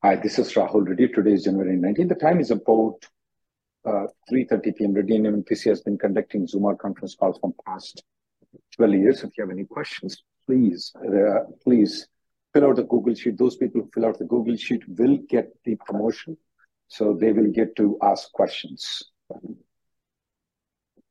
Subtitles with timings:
[0.00, 1.08] Hi, this is Rahul Reddy.
[1.08, 2.10] Today is January 19th.
[2.10, 3.04] The time is about
[3.84, 4.94] uh, 3.30 p.m.
[4.94, 8.04] Reddy and MPC has been conducting Zoom conference calls from past
[8.76, 9.24] 12 years.
[9.24, 12.06] If you have any questions, please, uh, please
[12.54, 13.36] fill out the Google Sheet.
[13.36, 16.36] Those people who fill out the Google Sheet will get the promotion.
[16.86, 19.02] So they will get to ask questions.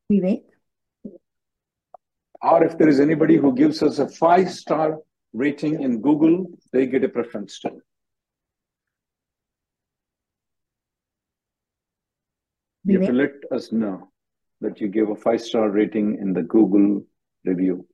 [0.10, 0.44] Vivek?
[2.42, 5.00] Or if there is anybody who gives us a five-star
[5.34, 7.82] rating in Google, they get a preference too.
[12.88, 14.10] You have to let us know
[14.62, 17.04] that you gave a five star rating in the Google
[17.44, 17.86] review.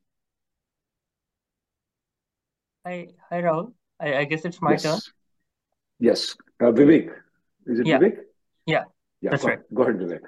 [2.85, 3.73] Hi, hi Rahul.
[3.99, 4.83] I, I guess it's my yes.
[4.83, 4.99] turn.
[5.99, 6.35] Yes.
[6.61, 7.09] Uh, Vivek.
[7.65, 7.97] Is it Yeah.
[7.97, 8.17] Vivek?
[8.67, 8.83] Yeah,
[9.21, 9.59] Yeah, that's go, right.
[9.73, 10.21] go ahead, Vivek.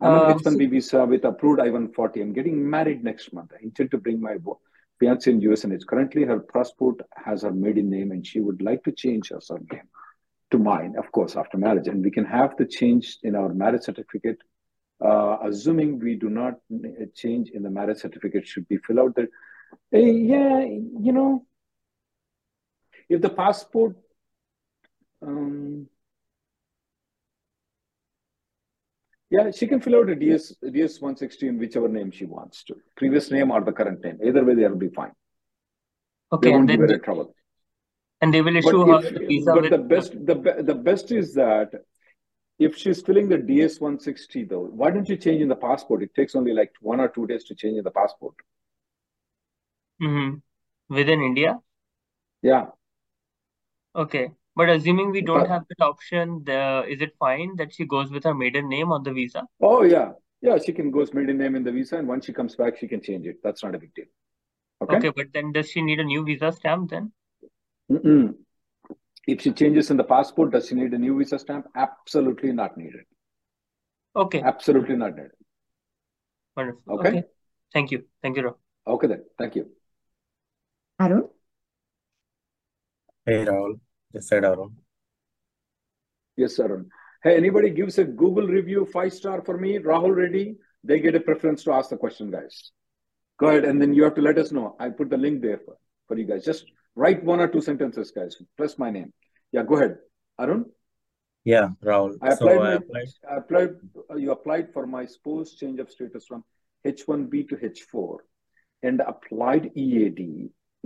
[0.00, 2.20] I'm Um, on H1B visa with approved I-140.
[2.22, 3.52] I'm getting married next month.
[3.54, 4.36] I intend to bring my
[4.98, 8.62] fiance in US and it's currently her passport has her maiden name and she would
[8.62, 9.88] like to change her surname
[10.50, 11.88] to mine, of course, after marriage.
[11.88, 14.38] And we can have the change in our marriage certificate.
[15.04, 19.14] Uh, assuming we do not uh, change in the marriage certificate, should be fill out
[19.14, 19.28] that?
[19.92, 21.46] Eh, yeah, you know,
[23.08, 23.96] if the passport,
[25.22, 25.86] um,
[29.30, 32.74] yeah, she can fill out a DS DS 160 in whichever name she wants to,
[32.96, 34.18] previous name or the current name.
[34.24, 35.12] Either way, they'll be fine.
[36.32, 37.34] Okay, They and won't give then her a trouble.
[38.20, 41.10] And they will But issue her if, visa but with the best, the the best
[41.12, 41.70] is that
[42.58, 46.02] if she's filling the DS 160 though, why don't you change in the passport?
[46.02, 48.34] It takes only like one or two days to change in the passport.
[50.00, 50.42] Mhm.
[50.88, 51.60] within India.
[52.42, 52.70] Yeah,
[53.94, 57.84] Okay, but assuming we don't but have that option, the is it fine that she
[57.84, 59.46] goes with her maiden name on the visa?
[59.60, 62.56] oh yeah, yeah, she can go maiden name in the visa, and once she comes
[62.56, 63.36] back, she can change it.
[63.42, 64.06] That's not a big deal.
[64.80, 65.00] Okay.
[65.00, 67.12] Okay, but then does she need a new visa stamp then?
[67.90, 68.34] Mm-mm.
[69.26, 71.66] If she changes in the passport, does she need a new visa stamp?
[71.76, 73.04] Absolutely not needed.
[74.16, 75.32] Okay, Absolutely not needed.
[76.56, 76.82] wonderful.
[76.98, 77.08] Okay.
[77.08, 77.22] Okay,
[77.72, 78.04] thank you.
[78.22, 78.56] Thank you, Rahul.
[78.86, 79.24] Okay then.
[79.38, 79.70] Thank you.
[81.00, 81.28] Arun?
[83.26, 83.78] Hey Rahul,
[84.12, 84.76] this side Arun.
[86.36, 86.88] Yes, Arun.
[87.22, 91.20] Hey, anybody gives a Google review five star for me, Rahul Reddy, they get a
[91.20, 92.72] preference to ask the question, guys.
[93.38, 94.76] Go ahead, and then you have to let us know.
[94.80, 96.44] I put the link there for, for you guys.
[96.44, 96.64] Just
[97.02, 98.36] write one or two sentences, guys.
[98.56, 99.12] Plus my name.
[99.52, 99.94] Yeah, go ahead.
[100.40, 100.62] Arun,
[101.44, 102.16] Yeah, Rahul.
[102.20, 103.08] I So applied I my applied.
[103.32, 103.70] I applied
[104.10, 106.44] uh, you applied for my spouse change of status from
[106.86, 108.16] H1B to H4
[108.82, 110.20] and applied EAD.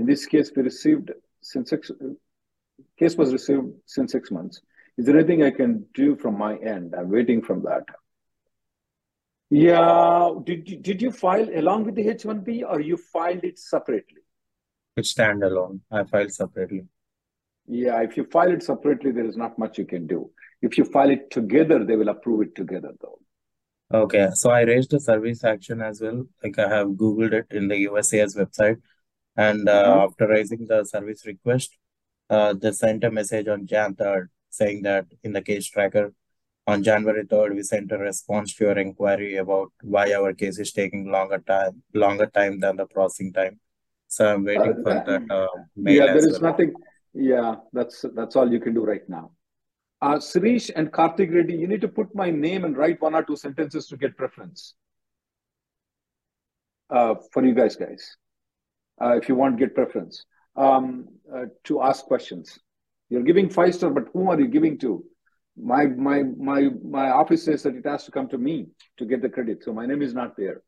[0.00, 1.90] In this case, we received since six
[3.00, 4.60] case was received since six months.
[4.98, 6.94] Is there anything I can do from my end?
[6.98, 7.84] I'm waiting from that.
[9.50, 14.21] Yeah, did did you file along with the H1B or you filed it separately?
[14.96, 15.80] It's standalone.
[15.90, 16.84] I filed separately.
[17.66, 20.30] Yeah, if you file it separately, there is not much you can do.
[20.60, 23.18] If you file it together, they will approve it together, though.
[23.92, 26.26] Okay, so I raised a service action as well.
[26.42, 28.80] Like I have Googled it in the USCIS website,
[29.36, 30.04] and uh, Uh-huh.
[30.06, 31.76] after raising the service request,
[32.30, 36.12] uh, they sent a message on Jan 3rd saying that in the case tracker
[36.66, 40.72] on January 3rd, we sent a response to your inquiry about why our case is
[40.72, 43.60] taking longer time, longer time than the processing time.
[44.12, 46.50] So I'm Uh, waiting for uh, that uh, mail yeah, there as is well.
[46.50, 46.74] nothing.
[47.14, 49.32] Yeah, that's that's all you can do right now.
[50.02, 53.22] Uh, Sirish and Karthik Reddy, you need to put my name and write one or
[53.22, 54.74] two sentences to get preference
[56.90, 58.16] uh, for you guys, guys.
[59.00, 60.26] Uh, if you want get preference
[60.56, 62.58] um, uh, to ask questions,
[63.08, 65.02] you're giving five star, but whom are you giving to?
[65.56, 66.18] My my
[66.50, 66.68] my
[66.98, 68.56] my office says that it has to come to me
[68.98, 70.60] to get the credit, so my name is not there.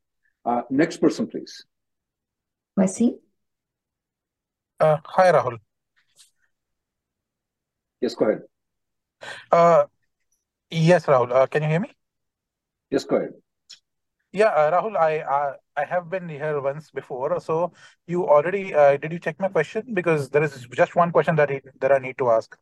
[0.47, 1.67] Uh, next person, please.
[2.79, 3.19] Wasi?
[4.81, 5.59] Uh, hi, Rahul.
[8.01, 8.43] Yes, go ahead.
[9.51, 9.85] Uh,
[10.71, 11.33] yes, Rahul.
[11.33, 11.91] Uh, can you hear me?
[12.91, 13.31] Yes, go ahead.
[14.33, 17.39] Yeah, uh, Rahul, I uh, I have been here once before.
[17.41, 17.73] So
[18.07, 19.95] you already uh, did you check my question?
[19.95, 22.57] Because there is just one question that I, that I need to ask.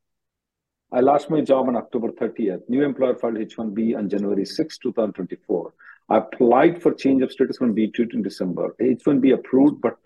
[0.93, 2.69] I lost my job on October 30th.
[2.69, 5.73] New employer filed H1B on January 6, 2024.
[6.11, 8.76] I applied for change of status from B2 in December.
[8.79, 9.97] H1B approved, but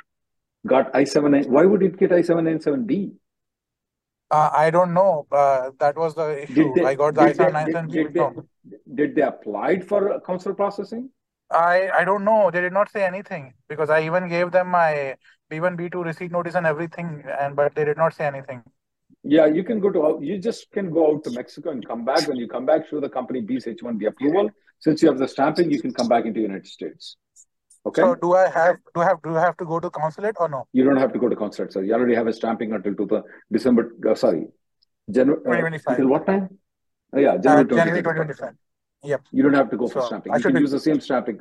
[0.66, 1.46] got I-7.
[1.46, 3.12] Why would it get I-797B?
[4.30, 5.26] Uh, I don't know.
[5.30, 6.72] Uh, that was the issue.
[6.74, 7.92] They, I got the I-797B.
[7.92, 11.10] did, did, they, did they apply for consular processing?
[11.50, 12.50] I I don't know.
[12.50, 15.14] They did not say anything because I even gave them my
[15.50, 18.62] B1, B2 receipt notice and everything, and but they did not say anything.
[19.22, 22.26] Yeah, you can go to you just can go out to Mexico and come back.
[22.26, 24.50] When you come back, show the company B's H1B approval.
[24.80, 27.16] Since you have the stamping, you can come back into United States.
[27.87, 28.03] Okay.
[28.03, 30.49] So do I have do I have do I have to go to consulate or
[30.49, 30.67] no?
[30.73, 31.83] You don't have to go to consulate, sir.
[31.83, 33.23] You already have a stamping until to the
[33.53, 33.93] December.
[34.09, 34.47] Uh, sorry,
[35.11, 35.41] January.
[35.41, 35.93] Uh, 2025.
[35.94, 36.49] until what time?
[37.15, 38.03] Oh, yeah, Uh, January, January 2025.
[38.03, 38.55] 2025.
[39.11, 39.21] Yep.
[39.31, 40.33] You don't have to go for stamping.
[40.33, 41.38] I You can be use the same stamping.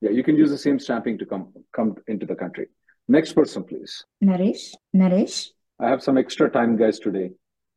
[0.00, 2.66] Yeah, you can use the same stamping to come come into the country.
[3.06, 4.04] Next person, please.
[4.30, 4.64] Naresh,
[4.96, 7.30] Naresh, I have some extra time, guys, today.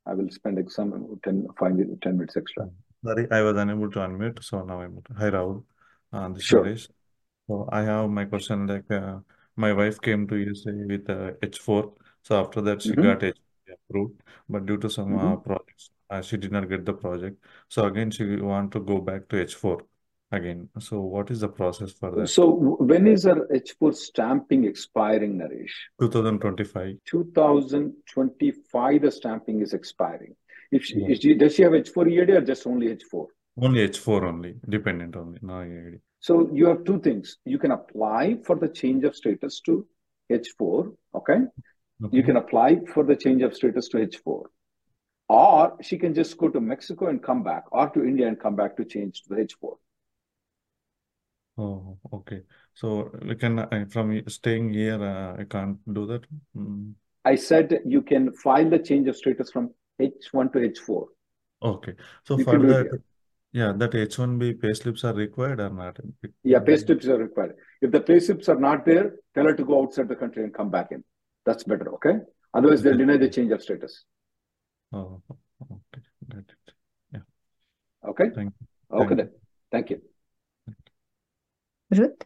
[0.07, 2.69] I will spend some 10, five, 10 minutes extra.
[3.05, 5.01] Sorry, I was unable to unmute, so now I'm.
[5.17, 5.63] Hi, Rahul.
[6.13, 6.63] Uh, this is Sure.
[6.63, 6.87] Naresh.
[7.47, 8.67] So I have my question.
[8.67, 9.19] Like, uh,
[9.55, 11.93] my wife came to USA with uh, H4.
[12.23, 13.01] So after that, she Mm-hmm.
[13.03, 13.37] got H
[13.71, 15.41] approved, but due to some uh, Mm-hmm.
[15.49, 17.37] projects, uh, she did not get the project.
[17.69, 19.79] So again, she want to go back to H4
[20.31, 20.69] again.
[20.79, 22.27] So what is the process for that?
[22.29, 25.75] So w- when is our H4 stamping expiring, Naresh?
[25.99, 26.97] 2025.
[27.05, 30.35] 2025, the stamping is expiring.
[30.71, 31.07] If she, Yeah.
[31.09, 33.27] is she, does she have H4 EAD or just only H4?
[33.59, 35.99] Only H4 only, dependent only, no EAD.
[36.19, 37.37] So you have two things.
[37.45, 39.85] You can apply for the change of status to
[40.31, 41.39] H4, okay?
[42.11, 44.43] You can apply for the change of status to H4.
[45.29, 48.55] Or she can just go to Mexico and come back, or to India and come
[48.55, 49.77] back to change to the H4.
[51.57, 52.41] Oh, okay.
[52.75, 56.25] So we can uh, from staying here, uh, I can't do that.
[56.55, 56.93] Mm.
[57.25, 61.05] I said you can file the change of status from H1 to H4.
[61.63, 61.93] Okay.
[62.23, 63.01] So You for
[63.61, 64.05] can do it that, here.
[64.13, 65.99] yeah, that H1B payslips are required or not?
[66.43, 67.55] Yeah, pay slips are required.
[67.81, 70.53] If the pay slips are not there, tell her to go outside the country and
[70.53, 71.03] come back in.
[71.45, 72.19] That's better, okay?
[72.53, 74.05] Otherwise, they'll deny the change of status.
[74.93, 75.21] Oh,
[75.61, 76.03] okay.
[76.29, 76.73] Got it.
[77.13, 77.19] Yeah.
[78.09, 78.29] Okay?
[78.35, 78.67] Thank you.
[78.91, 79.31] Okay Thank then.
[79.71, 80.01] Thank you.
[81.91, 82.23] Ruth,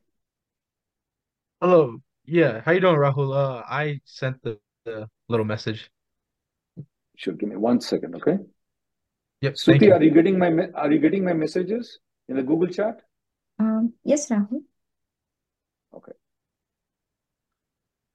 [1.62, 2.02] Hello.
[2.26, 3.36] Yeah, how you doing, Rahul?
[3.36, 5.92] Uh, I sent the, the little message.
[7.16, 8.38] Sure, give me one second, okay?
[9.42, 9.94] Yep, thank Suti, you.
[9.94, 12.00] are you getting my are you getting my messages
[12.30, 13.02] in the Google chat?
[13.60, 14.62] um, yes, Rahul.
[15.94, 16.12] Okay.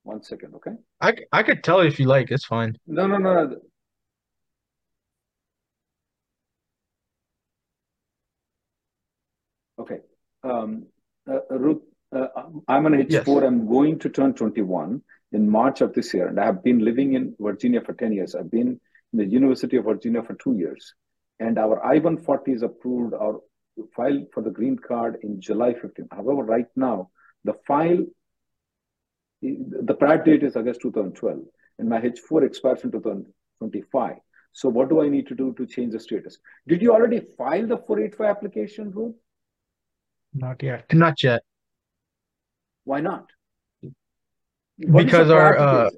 [0.04, 0.72] One second, okay?
[1.00, 2.78] I I could tell if you like, it's fine.
[2.86, 3.56] No, no, no, no.
[9.78, 9.98] Okay.
[10.42, 10.86] Um,
[11.28, 11.82] uh, Ruth,
[12.14, 12.28] uh,
[12.68, 13.24] I'm an Yes.
[13.24, 13.46] H4.
[13.46, 15.02] I'm going to turn 21
[15.32, 18.34] in March of this year, and I have been living in Virginia for 10 years.
[18.34, 18.80] I've been
[19.12, 20.94] in the University of Virginia for two years,
[21.40, 23.42] and our I-140 is approved or
[23.94, 26.08] filed for the green card in July 15.
[26.10, 27.10] However, right now,
[27.44, 28.04] the file,
[29.42, 31.40] the prior date is August 2012,
[31.78, 34.16] and my H4 expires in 2025.
[34.52, 36.38] So what do I need to do to change the status?
[36.66, 39.14] Did you already file the 485 application, Ruth?
[40.32, 40.86] Not yet.
[40.94, 41.42] Not yet.
[42.84, 43.26] Why not?
[43.82, 43.92] What
[44.78, 45.90] is the Because our, uh,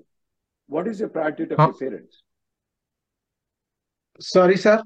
[0.67, 1.73] what is your priority of Huh?
[1.79, 2.23] your parents?
[4.21, 4.83] Sorry, sir.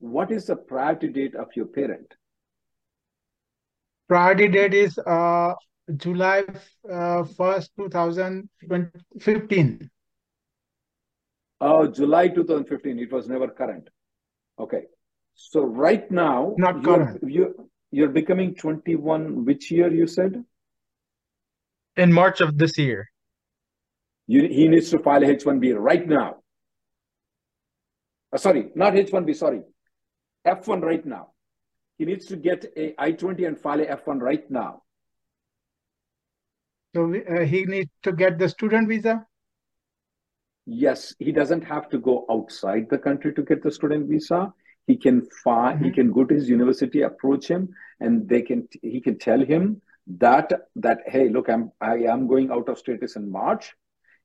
[0.00, 2.14] What is the priority date of your parent?
[4.08, 5.54] Priority date is uh,
[5.96, 6.44] July
[6.90, 9.90] uh, 1st, 2015.
[11.60, 12.98] Oh, July 2015.
[12.98, 13.88] It was never current.
[14.58, 14.84] Okay.
[15.34, 17.22] So right now, Not you're, current.
[17.26, 17.52] you're,
[17.90, 19.44] you're becoming 21.
[19.44, 20.42] Which year you said?
[21.96, 23.10] In March of this year.
[24.26, 26.36] You, he needs to file a H1B right now.
[28.32, 29.60] Uh, sorry, not H1B, sorry.
[30.46, 31.32] F1 right now.
[31.98, 34.82] He needs to get a I-20 and file a F1 right now.
[36.94, 39.26] So uh, he needs to get the student visa.
[40.66, 44.52] Yes, he doesn't have to go outside the country to get the student visa.
[44.86, 45.94] He can file, he Mhm.
[45.94, 49.80] can go to his university, approach him, and they can he can tell him
[50.18, 53.74] that that hey, look, I'm I am going out of status in March.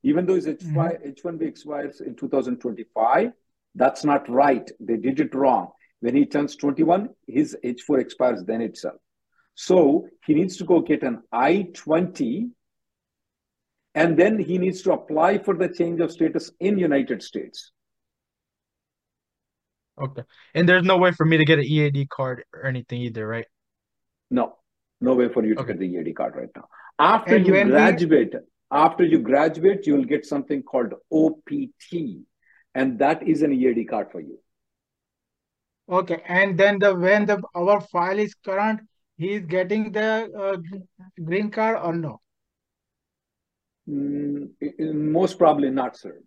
[0.02, 3.32] Even though his H5, H1B expires in 2025,
[3.74, 4.70] that's not right.
[4.80, 5.72] They did it wrong.
[6.00, 8.96] When he turns 21, his H4 expires then itself.
[9.54, 12.50] So he needs to go get an I-20
[13.94, 17.72] and then he needs to apply for the change of status in United States.
[19.98, 20.22] Okay.
[20.54, 23.46] And there's no way for me to get an EAD card or anything either, right?
[24.30, 24.58] No,
[25.00, 25.72] no way for you to Okay.
[25.72, 26.68] get the EAD card right now.
[26.98, 28.34] After And you we graduate,
[28.70, 32.26] after you graduate, you will get something called OPT,
[32.74, 34.38] and that is an EAD card for you.
[35.88, 38.80] Okay, and then the when the our file is current,
[39.16, 40.56] he is getting the uh,
[41.24, 42.20] green card or no?
[43.88, 46.20] Mm, i- i- most probably not, sir.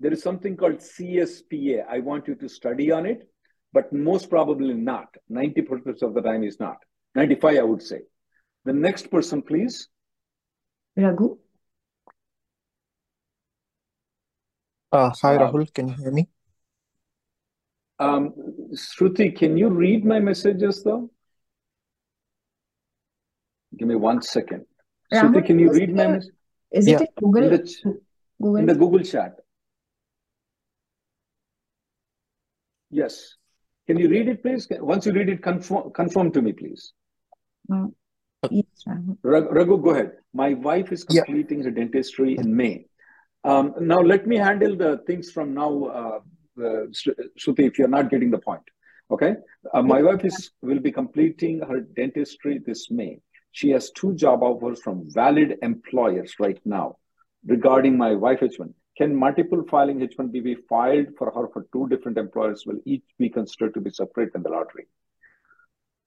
[0.00, 1.84] There is something called CSPA.
[1.88, 3.28] I want you to study on it,
[3.72, 5.08] but most probably not.
[5.28, 6.78] 90% of the time is not.
[7.14, 8.00] 95, I would say.
[8.64, 9.88] The next person, please.
[10.96, 11.38] Raghu.
[14.92, 15.72] Uh, hi, Uh, Rahul.
[15.72, 16.28] Can you hear me?
[17.98, 18.34] um,
[18.74, 21.10] Shruti, can you read my messages though?
[23.76, 24.64] Give me one second.
[25.12, 26.32] Shruti, Rahul, can you read my it, message?
[26.70, 27.00] is Yeah.
[27.00, 27.50] it in In Google?
[27.50, 28.00] the, ch- in
[28.40, 28.66] Google?
[28.66, 29.36] the Google chat.
[32.90, 33.36] Yes.
[33.86, 34.66] Can you read it, please?
[34.70, 36.92] Once you read it, confirm, confirm to me, please.
[37.72, 37.86] Uh,
[38.50, 39.16] yes, Rahul.
[39.22, 40.12] Raghu, go ahead.
[40.32, 41.22] My wife is Yeah.
[41.24, 42.86] completing her dentistry in May.
[43.44, 46.22] Um, now, let me handle the things from now,
[46.58, 46.86] uh,
[47.38, 48.62] Shruti, if you're not getting the point.
[49.10, 49.36] Okay?
[49.72, 53.20] Uh, my wife is will be completing her dentistry this May.
[53.52, 56.96] She has two job offers from valid employers right now
[57.46, 58.72] regarding my wife H1.
[58.96, 62.64] Can multiple filing H1B be filed for her for two different employers?
[62.66, 64.86] Will each be considered to be separate in the lottery?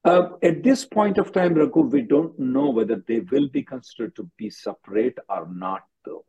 [0.04, 4.16] Uh, at this point of time, Raghu, we don't know whether they will be considered
[4.16, 6.26] to be separate or not, though.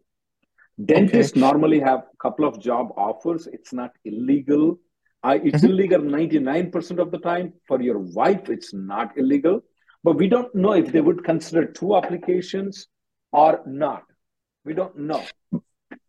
[0.84, 3.46] Dentists normally have a couple of job offers.
[3.46, 4.78] It's not illegal.
[5.22, 5.70] I, it's Mhm.
[5.70, 7.54] illegal 99% of the time.
[7.66, 9.62] For your wife, it's not illegal.
[10.04, 12.86] But we don't know if they would consider two applications
[13.32, 14.04] or not.
[14.64, 15.22] We don't know.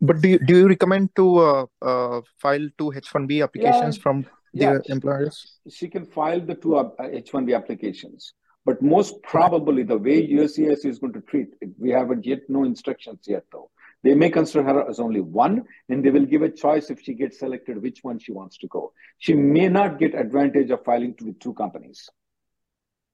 [0.01, 4.74] But do you, do you recommend to uh, uh, file two H1B applications from Yeah,
[4.74, 5.59] their employers?
[5.69, 8.33] she can file the two uh, H1B applications.
[8.65, 12.65] But most probably, the way USCIS is going to treat it, we haven't yet no
[12.65, 13.69] instructions yet, though.
[14.03, 17.13] They may consider her as only one, and they will give a choice if she
[17.13, 18.93] gets selected which one she wants to go.
[19.17, 22.07] She may not get advantage of filing to with two companies.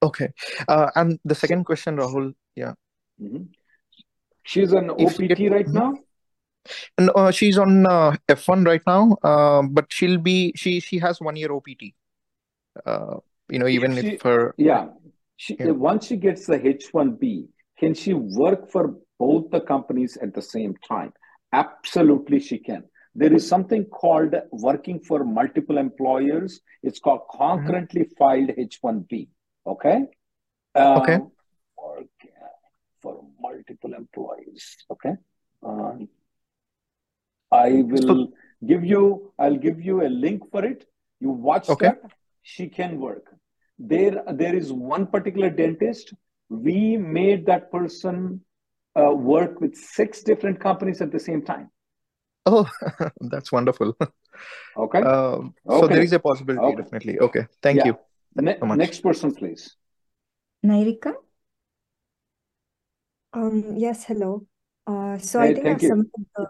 [0.01, 0.29] Okay.
[0.67, 2.73] Uh, and the second question, Rahul, yeah.
[3.21, 3.47] Mhm.
[4.43, 5.93] She's an If OPT get- right now.
[6.97, 11.19] And uh, she's on uh, F1 right now, uh, but she'll be she she has
[11.19, 11.93] one year OPT.
[12.85, 13.17] Uh,
[13.49, 14.87] you know, even she- if her Yeah.
[15.35, 15.71] She, Yeah.
[15.71, 17.47] Once she gets the H1B,
[17.77, 21.13] can she work for both the companies at the same time?
[21.63, 22.83] Absolutely, she can.
[23.15, 26.61] There is something called working for multiple employers.
[26.81, 29.27] It's called concurrently filed H1B.
[29.73, 29.97] Okay?
[30.75, 31.19] Um, Okay.
[31.83, 32.07] work
[33.03, 33.13] For
[33.45, 34.63] multiple employees.
[34.93, 35.15] Okay?
[35.71, 36.07] Um,
[37.51, 38.29] I will
[38.71, 39.03] give you,
[39.37, 40.85] I'll give you a link for it.
[41.19, 41.87] You watch Okay.
[41.87, 42.01] that.
[42.41, 43.25] She can work.
[43.77, 46.13] There, there is one particular dentist.
[46.49, 48.41] We made that person
[48.99, 51.69] uh, work with six different companies at the same time.
[52.45, 52.69] oh,
[53.21, 53.95] that's wonderful.
[54.75, 55.01] Okay.
[55.03, 56.81] Um, so there is a possibility, Okay.
[56.81, 57.19] definitely.
[57.19, 57.85] Okay, thank Yeah.
[57.85, 57.97] you.
[58.35, 58.79] Ne- so much.
[58.79, 59.75] next person, please.
[60.63, 61.13] Nairika.
[63.33, 64.47] Um, yes, hello.
[64.87, 65.89] Uh, so Hey, I think thank I've you.
[65.89, 66.47] submitted the,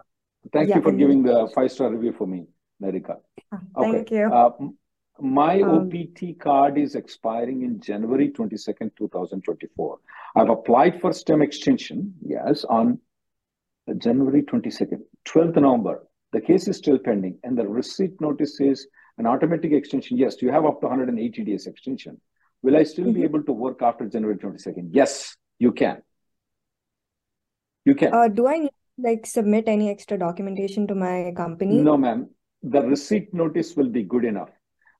[0.52, 2.46] Thank Yeah, you for giving the five star review for me,
[2.82, 3.16] Narika.
[3.52, 3.92] ah, Okay.
[3.92, 4.74] thank you.
[5.20, 9.98] My Um, OPT card is expiring in January 22nd, 2024.
[10.34, 13.00] I've applied for STEM extension, yes, on
[13.98, 16.06] January 22nd, 12th November.
[16.32, 20.18] The case is still pending, and the receipt notice is an automatic extension.
[20.18, 22.20] Yes, you have up to 180 days extension.
[22.62, 23.24] Will I still be Mhm.
[23.24, 24.88] able to work after January 22nd?
[24.92, 26.02] Yes, you can.
[27.84, 28.12] You can.
[28.12, 31.80] Uh, do I need like submit any extra documentation to my company?
[31.82, 32.30] No, ma'am.
[32.62, 34.50] The receipt notice will be good enough.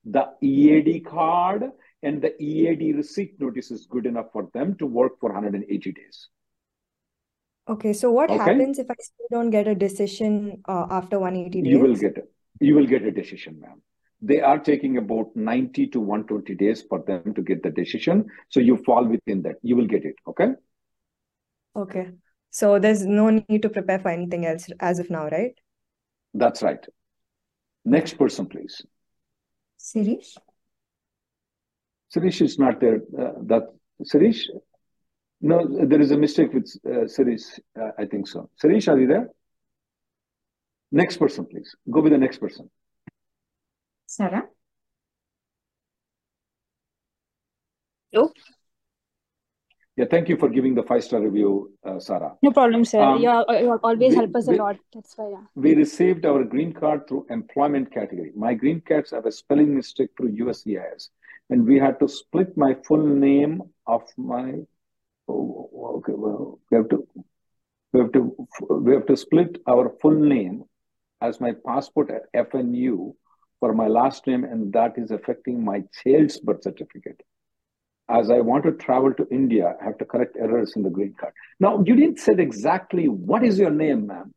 [0.04, 1.70] The EAD card
[2.02, 6.28] and the EAD receipt notice is good enough for them to work for 180 days.
[7.66, 8.38] Okay, so what Okay.
[8.44, 11.72] happens if I still don't get a decision uh, after 180 days?
[11.72, 12.30] You will get it.
[12.60, 13.80] You will get a decision, ma'am.
[14.20, 18.26] They are taking about 90 to 120 days for them to get the decision.
[18.48, 19.56] So you fall within that.
[19.62, 20.16] You will get it.
[20.26, 20.48] Okay.
[21.76, 22.10] Okay.
[22.50, 25.54] So there's no need to prepare for anything else as of now, right?
[26.34, 26.84] That's right.
[27.84, 28.84] Next person, please.
[29.84, 30.38] Sirish.
[32.08, 33.02] Sirish is not there.
[33.18, 33.64] Uh, that
[34.02, 34.48] Sirish?
[35.42, 37.60] No, there is a mistake with uh, Sirish.
[37.78, 38.48] Uh, I think so.
[38.56, 39.28] Sirish, are you there?
[40.90, 41.76] Next person, please.
[41.90, 42.70] Go with the next person.
[44.06, 44.44] Sarah.
[48.10, 48.30] Hello?
[49.96, 52.32] Yeah, thank you for giving the five star review, uh, Sarah.
[52.42, 53.00] No problem, sir.
[53.00, 54.76] Um, you, are, you always we- help us a we- lot.
[54.92, 55.44] That's why, yeah.
[55.54, 58.32] We received our green card through employment category.
[58.34, 61.10] My green cards have a spelling mistake through USCIS.
[61.50, 64.54] and we had to split my full name of my.
[65.28, 67.06] Oh, okay, well, we have to,
[67.92, 68.22] we have to,
[68.70, 70.64] we have to split our full name
[71.20, 73.14] as my passport at FNU
[73.60, 77.20] for my last name, and that is affecting my child's birth certificate.
[78.08, 81.14] As I want to travel to India, I have to correct errors in the green
[81.18, 81.32] card.
[81.58, 84.34] Now, you didn't say exactly what is your name, ma'am.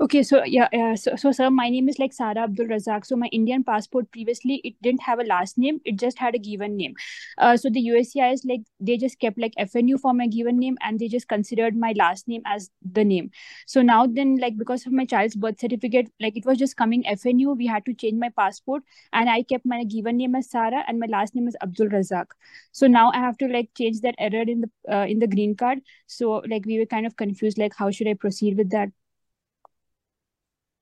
[0.00, 3.04] Okay, so yeah, yeah so, so sir, my name is like Sara Abdul Razak.
[3.04, 6.38] So my Indian passport previously it didn't have a last name; it just had a
[6.38, 6.94] given name.
[7.38, 10.98] Uh, so the USCIS like they just kept like FNU for my given name, and
[11.00, 13.30] they just considered my last name as the name.
[13.66, 17.06] So now then, like because of my child's birth certificate, like it was just coming
[17.06, 20.84] FNU, we had to change my passport, and I kept my given name as Sara,
[20.86, 22.26] and my last name is Abdul Razak.
[22.72, 25.56] So now I have to like change that error in the uh, in the green
[25.56, 25.80] card.
[26.06, 28.90] So like we were kind of confused, like how should I proceed with that?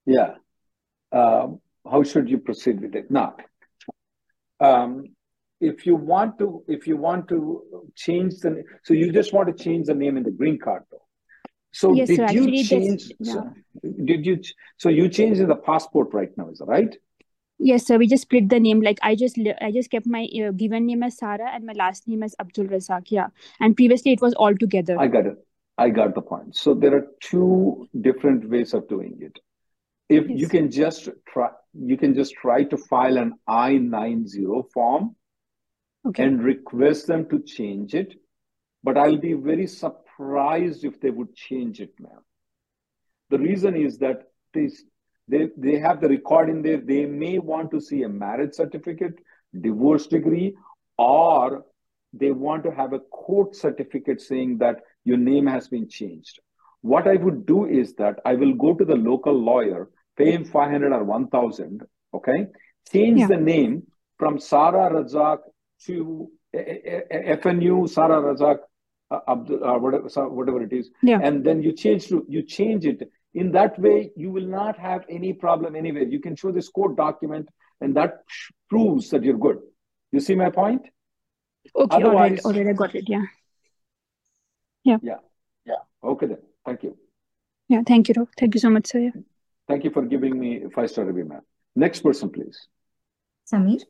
[0.06, 0.35] Yeah.
[1.12, 3.11] Um, how should you proceed with it?
[3.11, 3.37] Now,
[4.61, 5.04] um,
[5.61, 9.64] if you want to, if you want to change the, so you just want to
[9.64, 10.99] change the name in the green card, though.
[11.73, 12.28] So Yes, did sir.
[12.28, 13.09] you change?
[13.18, 13.54] that's So
[14.04, 14.40] did you?
[14.76, 16.94] So you changed in the passport right now, is that right?
[17.59, 17.97] Yes, sir.
[17.97, 18.80] We just split the name.
[18.80, 22.06] Like I just I just kept my uh, given name as Sarah and my last
[22.09, 23.11] name as Abdul Razak.
[23.11, 23.28] Yeah,
[23.61, 24.99] and previously it was all together.
[24.99, 25.37] I got it.
[25.78, 26.56] I got the point.
[26.56, 29.38] So there are two different ways of doing it.
[30.09, 35.16] If you can just try, you can just try to file an I-90 form
[36.04, 36.25] Okay.
[36.25, 38.14] and request them to change it.
[38.82, 42.21] But I'll be very surprised if they would change it, ma'am.
[43.30, 44.68] The reason is that they,
[45.28, 46.78] they, they have the record in there.
[46.78, 49.14] They may want to see a marriage certificate,
[49.59, 50.56] divorce degree,
[50.99, 51.64] or
[52.12, 56.40] they want to have a court certificate saying that your name has been changed.
[56.83, 60.45] What I would do is that I will go to the local lawyer, pay him
[60.45, 62.47] 500 or 1000, okay?
[62.93, 63.29] Change Yeah.
[63.29, 63.87] the name
[64.19, 65.39] from Sara Razak
[65.87, 68.59] to eh, eh, eh, FNU Sara Razak,
[69.11, 71.21] uh, Abdul, uh, whatever, whatever it is, Yeah.
[71.23, 73.11] and then you change to you change it.
[73.33, 76.03] In that way, you will not have any problem anywhere.
[76.03, 77.49] You can show this court document,
[77.81, 78.25] and that
[78.68, 79.61] proves that you're good.
[80.11, 80.83] You see my point?
[81.75, 82.03] Okay.
[82.03, 83.09] all right, all right, I got it.
[83.09, 83.25] Yeah.
[84.85, 84.99] Yeah.
[85.03, 85.18] yeah,
[85.64, 85.83] yeah.
[86.03, 86.38] Okay then.
[86.64, 86.96] Thank you.
[87.68, 87.83] Yeah.
[87.87, 88.14] Thank you.
[88.14, 88.29] doc.
[88.38, 89.12] Thank you so much, sir.
[89.68, 91.42] Thank you for giving me a five star review, ma'am.
[91.75, 92.68] Next person, please.
[93.51, 93.83] Samir?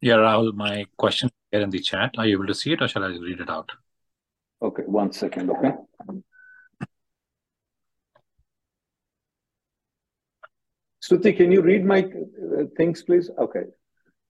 [0.00, 2.14] Yeah, Rahul, my question here in the chat.
[2.18, 3.70] Are you able to see it or shall I read it out?
[4.60, 5.50] Okay, one second.
[5.50, 5.72] Okay.
[11.02, 13.30] Shruti, can you read my uh, things, please?
[13.38, 13.64] Okay.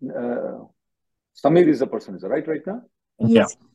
[0.05, 0.65] Uh,
[1.43, 2.47] Samir is the person, is that right?
[2.47, 2.83] Right now,
[3.19, 3.41] Yeah.
[3.41, 3.57] Yes.
[3.61, 3.67] I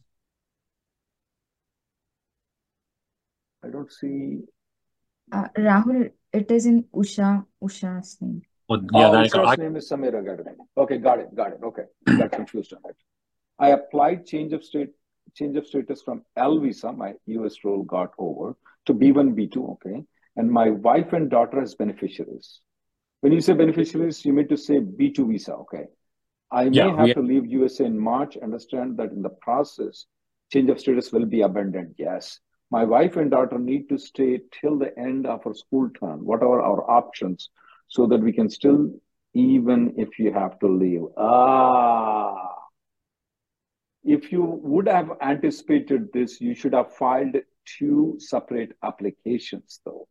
[3.88, 4.40] don't see.
[5.32, 8.42] Uh, Rahul, it is in Usha, Usha's name.
[8.70, 10.16] Oh, yeah, Oh, that I name is Samir.
[10.16, 10.82] I.
[10.82, 11.36] Okay, got it.
[11.36, 11.60] Got it.
[11.64, 11.84] Okay,
[12.18, 12.96] got confused on it.
[13.60, 14.90] I applied change of state,
[15.36, 16.92] change of status from L visa.
[16.92, 19.72] My US role got over to B1, B2.
[19.74, 20.04] Okay,
[20.36, 22.62] and my wife and daughter as beneficiaries.
[23.22, 25.54] When you say beneficiaries, you mean to say B2 visa.
[25.54, 25.86] Okay.
[26.52, 28.38] I may Yeah, have we to leave USA in March.
[28.38, 30.06] Understand that in the process,
[30.54, 31.96] change of status will be abandoned.
[31.98, 32.40] Yes.
[32.70, 36.62] My wife and daughter need to stay till the end of our school term, whatever
[36.62, 37.50] our options,
[37.88, 38.92] so that we can still,
[39.34, 41.04] even if you have to leave.
[41.18, 42.54] Ah.
[44.04, 50.08] If you would have anticipated this, you should have filed two separate applications, though.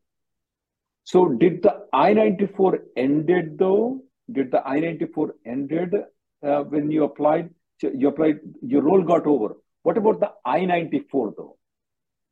[1.04, 4.02] So did the I-94 ended though?
[4.32, 5.94] Did the I-94 ended
[6.42, 7.50] uh, when you applied?
[7.80, 9.56] You applied, your role got over.
[9.82, 11.56] What about the I-94 though?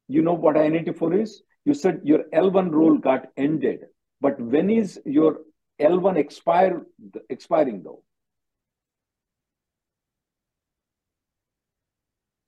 [0.09, 1.43] You know what I-94 is?
[1.65, 3.87] You said your L1 role got ended,
[4.21, 5.39] but when is your
[5.81, 6.83] L1 expire
[7.31, 8.03] expiring though?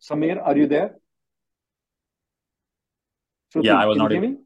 [0.00, 0.96] Samir, are you there?
[3.54, 4.36] Shruti, Yeah, I was not able.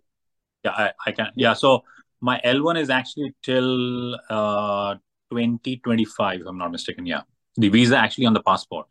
[0.65, 1.33] Yeah, I, I can.
[1.35, 1.85] Yeah, so
[2.21, 4.95] my L1 is actually till uh
[5.31, 7.07] 2025, if I'm not mistaken.
[7.07, 7.23] Yeah.
[7.57, 8.87] The visa actually on the passport.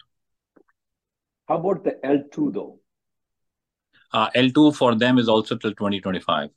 [1.47, 2.78] How about the L2 though?
[4.11, 6.49] Uh, L2 for them is also till 2025.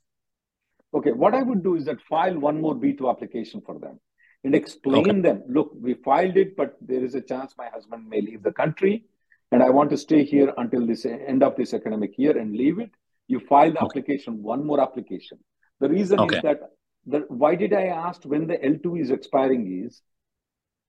[0.94, 3.98] Okay, what I would do is that file one more B2 application for them
[4.44, 4.60] and Okay.
[4.60, 8.42] explain them, look, we filed it, but there is a chance my husband may leave
[8.42, 9.04] the country
[9.52, 12.78] and I want to stay here until this end of this academic year and leave
[12.78, 12.90] it.
[13.28, 14.00] You file the Okay.
[14.00, 15.38] application, one more application.
[15.80, 16.36] The reason Okay.
[16.36, 16.60] is that
[17.06, 20.02] the, why did I ask when the L2 is expiring is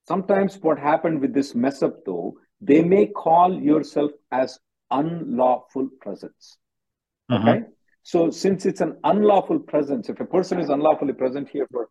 [0.07, 4.59] sometimes what happened with this mess up though, they may call yourself as
[4.91, 6.57] unlawful presence.
[7.31, 7.49] Mhm.
[7.49, 7.65] Okay.
[8.03, 11.89] So since it's an unlawful presence, if a person is unlawfully present here for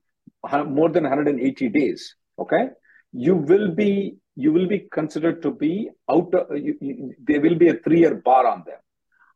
[0.66, 2.68] more than 180 days, okay,
[3.12, 6.34] you will be you will be considered to be out.
[6.34, 8.78] Of, you, you, there will be a three-year bar on them.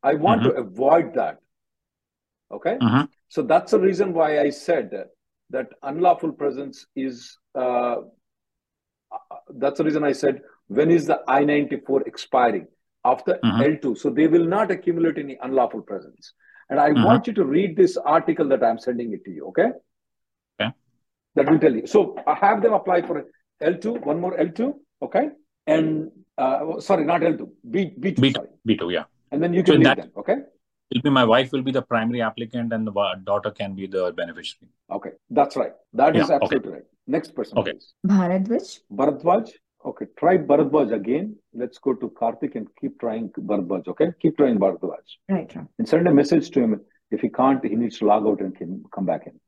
[0.03, 0.45] I want Mhm.
[0.45, 1.39] to avoid that.
[2.51, 3.09] Okay, Mhm.
[3.29, 4.91] so that's the reason why I said
[5.51, 7.39] that unlawful presence is.
[7.55, 7.97] Uh,
[9.51, 12.67] that's the reason I said when is the I ninety four expiring
[13.13, 13.63] after Mhm.
[13.71, 16.33] L two, so they will not accumulate any unlawful presence.
[16.71, 17.05] And I Mhm.
[17.09, 19.45] want you to read this article that I'm sending it to you.
[19.53, 19.69] Okay,
[20.61, 20.71] Okay.
[21.37, 21.87] that will tell you.
[21.97, 22.01] So
[22.35, 23.17] I have them apply for
[23.73, 24.71] L two, one more L two.
[25.09, 25.25] Okay,
[25.67, 26.11] and
[26.45, 28.23] uh, sorry, not L two, B B two.
[28.27, 29.05] B2, Sorry, B2, yeah.
[29.31, 30.13] and then you can in read that them.
[30.25, 30.39] Okay.
[30.95, 32.93] will be my wife will be the primary applicant and the
[33.29, 34.69] daughter can be the beneficiary.
[34.97, 35.73] Okay, that's right.
[36.01, 36.37] That Yeah, is okay.
[36.41, 36.85] absolutely right.
[37.15, 37.73] Next person, Okay.
[37.73, 37.89] please.
[38.13, 38.69] Bharadwaj.
[39.01, 39.51] Bharadwaj.
[39.85, 41.37] Okay, try Bharadwaj again.
[41.55, 43.89] Let's go to Karthik and keep trying Bharadwaj.
[43.89, 45.67] Okay, keep trying Bharadwaj Right, right.
[45.79, 46.81] and send a message to him.
[47.11, 49.39] If he can't, he needs to log out and can come back in.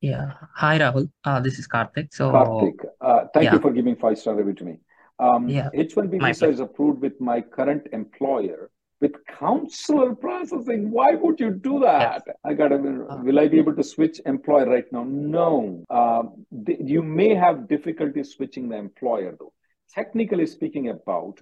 [0.00, 0.34] Yeah.
[0.54, 1.10] Hi, Rahul.
[1.24, 2.12] Uh, this is Karthik.
[2.12, 4.78] So, Karthik, uh, thank yeah, you for giving five star review to me.
[5.18, 10.90] Um, yeah, H1B visa is approved with my current employer with consular processing.
[10.90, 12.22] Why would you do Yes.
[12.26, 12.36] that?
[12.44, 12.76] I gotta.
[12.76, 15.04] Uh, Will I be able to switch employer right now?
[15.04, 15.84] No.
[15.90, 19.52] Um, th- you may have difficulty switching the employer though.
[19.94, 21.40] Technically speaking, about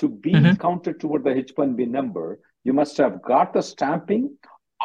[0.00, 0.58] to be mhm.
[0.58, 4.36] counted toward the H1B number, you must have got the stamping,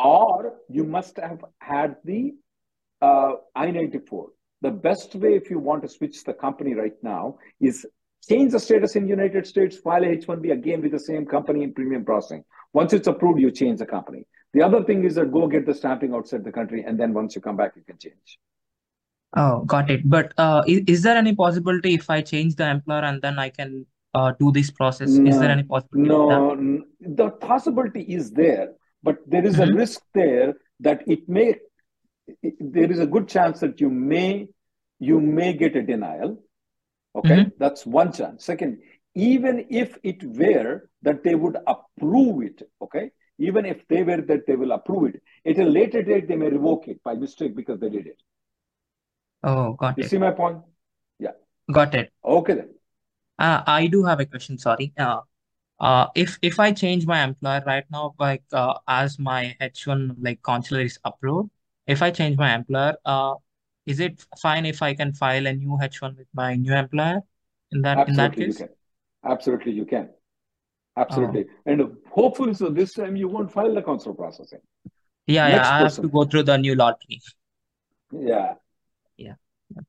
[0.03, 2.35] or you must have had the
[3.01, 4.27] uh, I-94.
[4.61, 7.85] The best way if you want to switch the company right now is
[8.27, 11.73] change the status in United States, file a H-1B again with the same company in
[11.73, 12.43] premium processing.
[12.73, 14.25] Once it's approved, you change the company.
[14.53, 17.35] The other thing is that go get the stamping outside the country, and then once
[17.35, 18.39] you come back, you can change.
[19.37, 20.01] Oh, got it.
[20.09, 23.49] But uh, is, is there any possibility if I change the employer and then I
[23.49, 25.09] can uh, do this process?
[25.09, 28.69] Is there any possibility no, the possibility is there,
[29.03, 29.77] but there is a Mm-hmm.
[29.77, 31.55] risk there that it may,
[32.41, 34.47] it- there is a good chance that you may,
[34.99, 36.41] you may get a denial.
[37.15, 37.49] Okay, Mm-hmm.
[37.57, 38.43] that's one chance.
[38.45, 38.81] Second,
[39.15, 44.45] even if it were that they would approve it, okay, even if they were that
[44.47, 47.79] they will approve it, at a later date they may revoke it by mistake because
[47.79, 48.21] they did it.
[49.43, 50.13] Oh, got You it.
[50.13, 50.63] see my point?
[51.19, 51.33] Yeah.
[51.71, 52.11] Got it.
[52.23, 52.69] Okay then.
[53.37, 54.93] Uh, I do have a question, sorry.
[54.97, 55.21] Uh,
[55.79, 60.41] uh, if if I change my employer right now, like uh, as my H1 like
[60.43, 61.49] consular is approved,
[61.87, 63.35] if I change my employer, uh,
[63.89, 67.19] is it fine if I can file a new H1 with my new employer
[67.71, 68.57] in that in that Absolutely, you case?
[68.59, 68.69] can.
[69.33, 70.09] Absolutely, you can.
[70.97, 71.45] Oh, Absolutely.
[71.65, 71.83] And
[72.19, 74.59] hopefully, so this time you won't file the consular processing.
[75.27, 75.55] yeah, yeah.
[75.55, 76.09] Next I have to person.
[76.17, 77.21] go through the new lottery.
[78.11, 78.53] Yeah.
[79.17, 79.35] Yeah.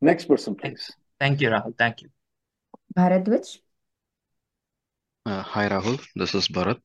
[0.01, 0.91] Next person, Thank, please.
[1.19, 1.77] thank you, Rahul.
[1.77, 2.09] Thank you.
[2.97, 3.59] Bharadwaj.
[5.27, 6.79] Uh, hi Rahul, this is Bharat.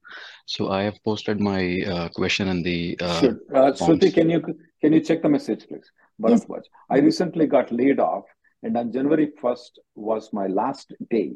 [0.46, 1.62] So I have posted my
[1.94, 3.40] uh, question in the uh, Sure.
[3.54, 4.42] Uh, Shruti, can you
[4.82, 5.90] can you check the message, please?
[6.20, 6.46] Yes.
[6.46, 6.64] Bharatwaj.
[6.90, 8.26] I recently got laid off,
[8.64, 11.34] and on January 1st was my last day.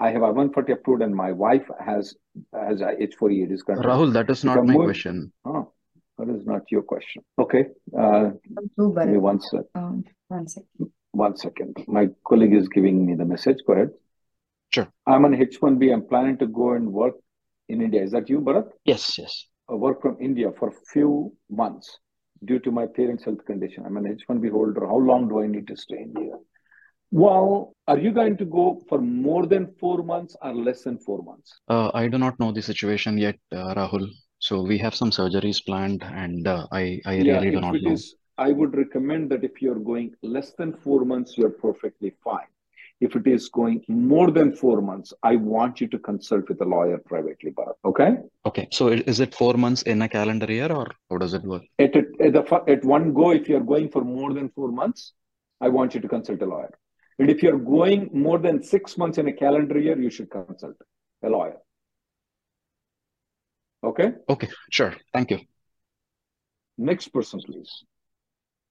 [0.00, 2.14] I have I-140 approved, and my wife has
[2.52, 3.44] has a H4E.
[3.44, 3.86] It is currently.
[3.86, 5.32] Rahul, that is not my question.
[5.44, 5.72] oh,
[6.18, 7.22] that is not your question.
[7.38, 7.66] Okay.
[7.96, 8.30] Uh,
[8.76, 9.60] True, give me one sec.
[9.74, 10.90] Um, one second.
[11.12, 11.76] One second.
[11.86, 13.58] My colleague is giving me the message.
[13.66, 13.90] Go ahead.
[14.72, 14.88] Sure.
[15.06, 15.92] I'm on H1B.
[15.92, 17.14] I'm planning to go and work
[17.68, 18.02] in India.
[18.02, 18.70] Is that you, Bharat?
[18.86, 19.46] Yes, yes.
[19.68, 21.98] I work from India for a few months
[22.44, 23.84] due to my parents' health condition.
[23.86, 24.86] I'm an H1B holder.
[24.86, 26.38] How long do I need to stay in here?
[27.10, 31.22] Well, are you going to go for more than four months or less than four
[31.22, 31.60] months?
[31.68, 34.08] Uh, I do not know the situation yet, uh, Rahul.
[34.38, 37.92] So we have some surgeries planned, and uh, I I Yeah, really do not know.
[37.92, 42.51] is, I would recommend that if you're going less than four months, you're perfectly fine.
[43.06, 46.64] If it is going more than four months, I want you to consult with a
[46.64, 47.74] lawyer privately, Bharat.
[47.84, 48.10] Okay?
[48.46, 51.62] Okay, so is it four months in a calendar year, or how does it work?
[51.80, 54.70] At, at, at, the, fir- at one go, if you're going for more than four
[54.70, 55.14] months,
[55.60, 56.72] I want you to consult a lawyer.
[57.18, 60.76] And if you're going more than six months in a calendar year, you should consult
[61.24, 61.58] a lawyer.
[63.82, 64.12] Okay?
[64.28, 64.94] Okay, sure.
[65.12, 65.40] Thank you.
[66.78, 67.84] Next person, please.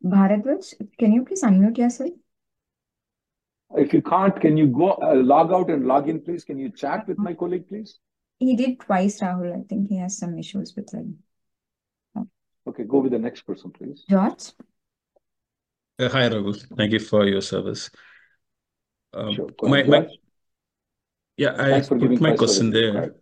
[0.06, 2.12] Bharadwaj, can you please unmute yourself?
[3.76, 6.44] If you can't, can you go uh, log out and log in, please?
[6.44, 8.00] Can you chat with my colleague, please?
[8.40, 9.54] He did twice, Rahul.
[9.58, 11.20] I think he has some issues with him.
[12.68, 14.04] Okay, go with the next person, please.
[14.10, 14.52] George?
[16.00, 16.56] Uh, hi, Rahul.
[16.78, 17.90] Thank you for your service.
[19.14, 19.50] Um, Sure.
[19.64, 20.08] My ahead, my
[21.38, 22.92] yeah, I Thanks put my question review.
[22.92, 22.98] There.
[22.98, 23.16] ahead.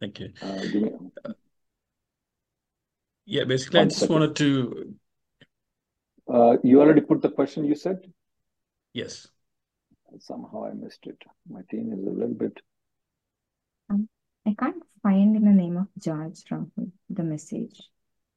[0.00, 0.32] Thank you.
[0.42, 0.90] Uh, me
[3.26, 4.14] Yeah, basically, I just second.
[4.14, 4.94] wanted to
[6.32, 7.98] Uh, you already put the question you said?
[8.94, 9.28] yes.
[10.18, 11.16] Somehow I missed it.
[11.48, 12.58] My team is a little bit.
[13.88, 14.08] Um,
[14.46, 17.80] I can't find in the name of George, Rahul, the message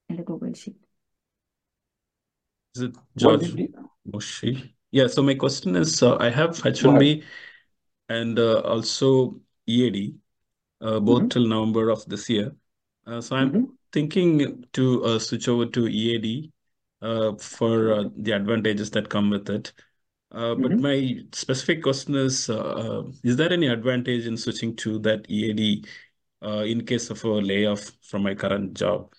[0.09, 0.75] in the Google Sheet.
[2.75, 3.75] Is it George did?
[4.11, 4.75] Moshi?
[4.91, 6.69] Yeah, so my question is, uh, I have Go.
[6.69, 7.23] H1B
[8.09, 10.15] and uh, also EAD,
[10.81, 11.27] uh, both Mm-hmm.
[11.29, 12.55] till November of this year.
[13.05, 13.67] Uh, so I'm Mhm.
[13.91, 16.51] thinking to uh, switch over to EAD
[17.01, 19.73] uh, for uh, the advantages that come with it.
[20.33, 20.79] Uh, but Mhm.
[20.79, 25.85] my specific question is, uh, is there any advantage in switching to that EAD
[26.43, 29.13] uh, in case of a layoff from my current job?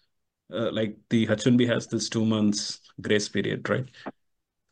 [0.53, 3.87] Uh, like the H1B has this two months grace period, right?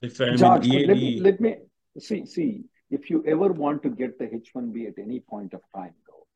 [0.03, 1.57] If I'm George, but let me EAD, let me
[1.99, 5.95] see see if you ever want to get the H1B at any point of time,
[6.07, 6.27] though,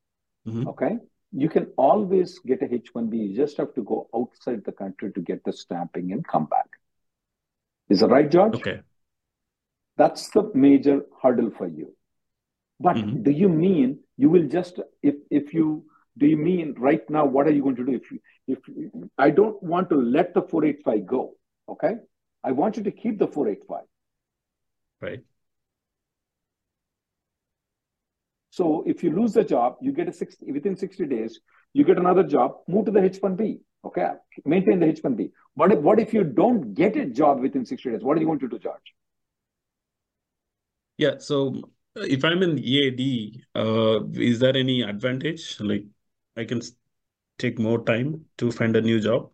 [0.46, 0.70] Mhm.
[0.70, 0.98] okay,
[1.32, 3.18] you can always get a H1B.
[3.18, 6.68] You just have to go outside the country to get the stamping and come back.
[7.88, 8.54] Is that right, George?
[8.54, 8.80] okay.
[9.96, 11.94] That's the major hurdle for you.
[12.78, 13.22] But Mhm.
[13.24, 15.84] do you mean you will just if if you
[16.18, 18.58] do you mean right now what are you going to do if you if
[19.18, 21.36] I don't want to let the 485 go,
[21.68, 21.96] okay?
[22.44, 23.86] I want you to keep the 485.
[25.00, 25.24] Right.
[28.50, 31.40] So if you lose the job, you get a 60 within 60 days,
[31.72, 33.60] you get another job, move to the H1B.
[33.84, 34.10] Okay.
[34.44, 35.30] Maintain the H1B.
[35.54, 38.02] What if what if you don't get a job within 60 days?
[38.02, 38.94] What are you going to do, George?
[40.98, 41.18] Yeah.
[41.18, 41.62] So
[41.96, 45.60] if I'm in EAD, uh, is there any advantage?
[45.60, 45.84] Like
[46.36, 46.60] I can
[47.38, 49.30] take more time to find a new job?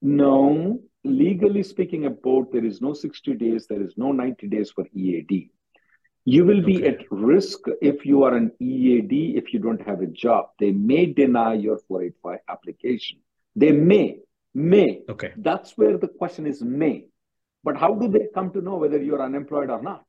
[0.00, 4.86] No, legally speaking about there is no 60 days, there is no 90 days for
[4.94, 5.50] EAD.
[6.24, 6.88] You will be Okay.
[6.88, 10.50] at risk if you are an EAD if you don't have a job.
[10.60, 13.18] They may deny your 485 application.
[13.56, 14.18] They may,
[14.54, 15.00] may.
[15.08, 15.32] Okay.
[15.36, 17.06] That's where the question is may.
[17.64, 20.04] But how do they come to know whether you're unemployed or not?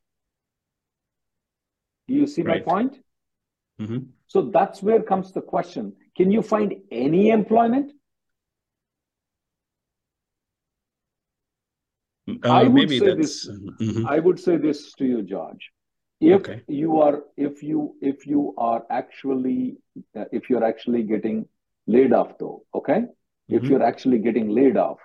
[2.10, 2.66] Do you see my Right.
[2.66, 2.98] point?
[3.80, 5.94] hmm So that's where comes the question.
[6.18, 7.92] Can you find any employment?
[12.28, 13.46] I Uh, would maybe say that's.
[13.46, 13.50] this.
[13.82, 14.06] mhm.
[14.16, 15.70] I would say this to you, George.
[16.22, 16.58] If Okay.
[16.68, 19.78] you are, if you, if you are actually,
[20.16, 21.48] uh, if you're actually getting
[21.88, 23.00] laid off, though, okay.
[23.50, 23.70] If Mhm.
[23.70, 25.00] you're actually getting laid off,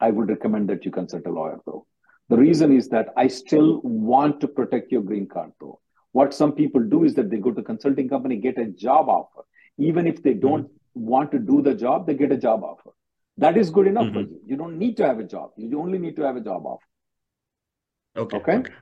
[0.00, 1.86] I would recommend that you consult a lawyer, though.
[2.28, 5.80] The reason is that I still want to protect your green card, though.
[6.18, 9.44] What some people do is that they go to consulting company, get a job offer.
[9.78, 12.90] Even if they don't want to do the job, they get a job offer.
[13.44, 14.30] That is good enough for Mhm.
[14.30, 14.40] you.
[14.50, 15.50] You don't need to have a job.
[15.56, 16.86] You only need to have a job offer.
[18.24, 18.36] Okay.
[18.36, 18.58] Okay.
[18.58, 18.74] Okay.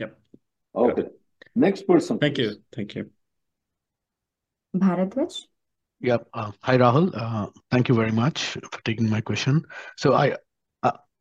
[0.00, 0.18] Yep.
[0.74, 1.06] Okay.
[1.66, 2.50] Next person, Thank you.
[2.72, 3.04] Thank you.
[4.74, 5.38] Bharatwaj?
[6.00, 6.28] Yep.
[6.32, 7.10] Uh, hi, Rahul.
[7.14, 9.64] Uh, thank you very much for taking my question.
[9.96, 10.36] So I,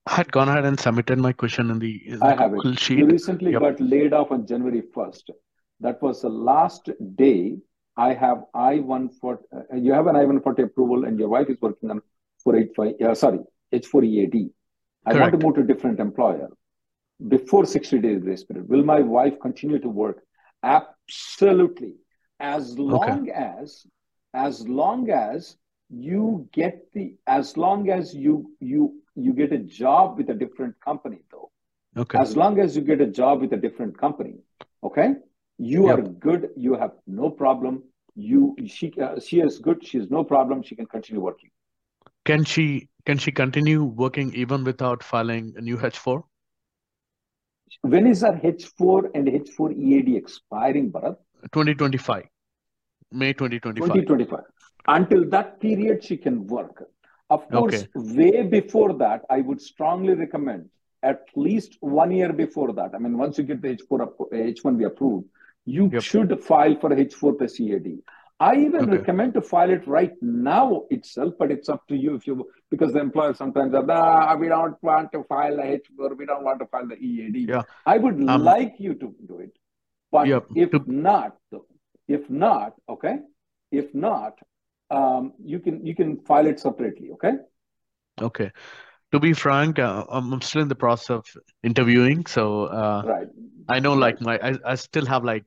[0.07, 2.57] uh, had gone ahead and submitted my question in the, in I have it.
[2.63, 3.61] Google You recently Yep.
[3.61, 5.31] got laid off on January 1st.
[5.79, 7.57] That was the last day
[7.97, 12.01] I have I-140, uh, you have an I-140 approval and your wife is working on
[12.43, 13.39] 485, uh, sorry,
[13.73, 14.49] H4EAD.
[15.05, 15.43] I want to Correct.
[15.43, 16.49] move to a different employer
[17.27, 18.67] before 60 days grace period.
[18.69, 20.23] Will my wife continue to work?
[20.63, 21.95] Absolutely.
[22.39, 23.11] As Okay.
[23.11, 23.85] long as,
[24.33, 25.57] as long as
[25.89, 30.79] you get the, as long as you, you, you get a job with a different
[30.79, 31.49] company though.
[31.97, 32.19] Okay.
[32.19, 34.35] As long as you get a job with a different company,
[34.83, 35.15] okay,
[35.57, 36.49] you are good.
[36.55, 37.83] You have no problem.
[38.15, 39.85] You she uh, she is good.
[39.85, 40.61] She has no problem.
[40.61, 41.49] She can continue working.
[42.25, 46.23] Can she can she continue working even without filing a new H4?
[47.81, 51.17] When is our H4 and H4 EAD expiring, Bharat?
[51.53, 52.25] 2025,
[53.11, 53.87] May 2025.
[53.87, 54.39] 2025.
[54.87, 56.83] Until that period, she can work.
[57.29, 57.87] Of course, Okay.
[57.95, 60.69] way before that, I would strongly recommend
[61.03, 62.95] at least one year before that.
[62.95, 65.25] I mean, once you get the H4 H1B approved,
[65.65, 66.01] you Yep.
[66.01, 67.99] should file for H4 plus EAD.
[68.39, 68.97] I even Okay.
[68.99, 72.93] recommend to file it right now itself, but it's up to you if you because
[72.93, 76.59] the employer sometimes are, ah, we don't want to file the H4, we don't want
[76.59, 77.45] to file the EAD.
[77.49, 77.63] Yeah.
[77.85, 79.53] I would Um, like you to do it,
[80.11, 80.45] but Yep.
[80.55, 81.37] if To- not,
[82.07, 83.19] if not, okay,
[83.71, 84.37] if not,
[84.89, 87.33] um, you can you can file it separately, okay?
[88.21, 88.51] Okay.
[89.11, 91.25] To be frank, uh, I'm still in the process of
[91.63, 93.27] interviewing, so uh, Right,
[93.69, 95.45] I know like my I, I still have like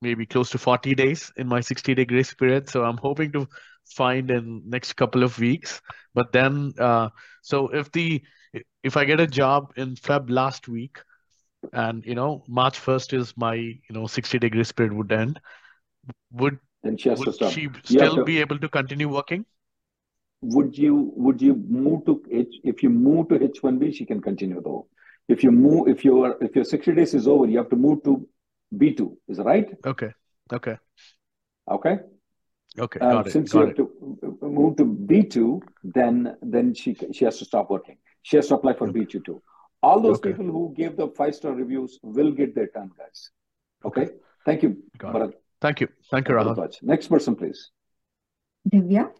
[0.00, 3.48] maybe close to 40 days in my 60 day grace period, so I'm hoping to
[3.86, 5.80] find in next couple of weeks.
[6.14, 7.10] But then, uh,
[7.42, 8.22] so if the
[8.82, 10.98] if I get a job in Feb last week,
[11.72, 15.40] and you know March 1st is my you know 60 day grace period would end,
[16.32, 17.52] would Then she has to would stop.
[17.52, 18.24] she still to.
[18.24, 19.44] be able to continue working?
[20.42, 24.60] Would you would you move to H if you move to H1B, she can continue
[24.62, 24.86] though.
[25.28, 28.02] If you move, if your if your 60 days is over, you have to move
[28.04, 28.26] to
[28.74, 29.16] B2.
[29.28, 29.68] Is that right?
[29.86, 30.08] Okay.
[30.52, 30.76] Okay.
[31.70, 31.98] Okay.
[32.78, 33.00] Okay.
[33.00, 33.32] Uh, Got it.
[33.32, 37.44] since you Got have to uh, move to B2, then then she she has to
[37.44, 37.98] stop working.
[38.22, 39.00] She has to apply for Okay.
[39.00, 39.42] B2 too.
[39.82, 40.30] All those Okay.
[40.30, 43.30] people who gave the five star reviews will get their turn, guys.
[43.84, 44.08] Okay.
[44.46, 45.14] Thank you, Got it.
[45.14, 45.32] Bharat.
[45.60, 45.88] Thank you.
[46.10, 46.82] Thank you, Rahul.
[46.82, 47.70] Next person, please.
[48.72, 49.10] Divya?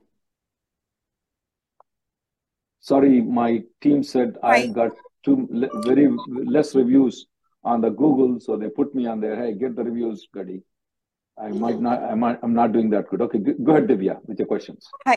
[2.80, 4.92] Sorry, my team said I got
[5.24, 7.26] too le- very less reviews
[7.62, 9.36] on the Google, so they put me on there.
[9.36, 10.62] Hey, get the reviews, Gadi.
[11.38, 12.02] I might not.
[12.02, 12.38] I might.
[12.42, 13.20] I'm not doing that good.
[13.22, 14.86] Okay, go go ahead, Divya, with your questions.
[15.06, 15.16] Hi.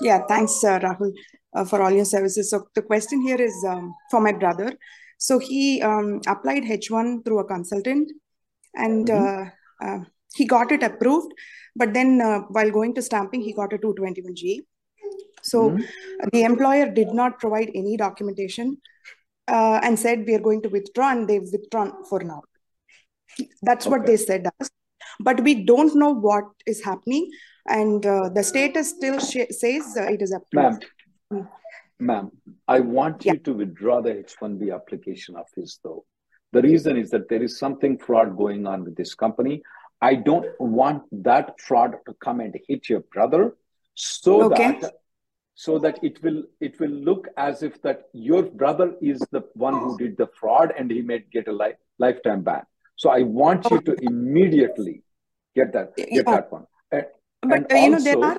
[0.00, 1.12] Yeah, thanks, uh, Rahul,
[1.54, 2.50] uh, for all your services.
[2.50, 4.72] So the question here is um, for my brother.
[5.18, 8.10] So he um, applied H1 through a consultant,
[8.74, 9.20] and Mhm.
[9.26, 10.00] uh, uh,
[10.34, 11.32] he got it approved.
[11.76, 14.62] But then, uh, while going to stamping, he got a 221G.
[15.42, 15.84] So Mhm.
[16.32, 18.76] the employer did not provide any documentation
[19.48, 22.42] uh, and said we are going to withdraw, and they've withdrawn for now.
[23.62, 24.70] That's what they said us.
[25.18, 27.30] But we don't know what is happening,
[27.66, 30.86] and uh, the status still sh- says uh, it is Ma'am, approved.
[31.32, 31.48] Mm.
[31.98, 32.30] ma'am,
[32.68, 36.04] I want you to withdraw the H1B application of his, though.
[36.52, 39.62] The reason is that there is something fraud going on with this company.
[40.00, 43.56] I don't want that fraud to come and hit your brother,
[43.94, 44.78] so Okay.
[44.80, 44.94] that
[45.54, 49.74] so that it will it will look as if that your brother is the one
[49.74, 52.62] who did the fraud and he may get a life, lifetime ban.
[52.96, 53.80] So I want you oh.
[53.80, 55.02] to immediately
[55.54, 56.22] get that get Yeah.
[56.22, 56.66] that one.
[56.90, 57.06] And,
[57.42, 58.38] But and you know there are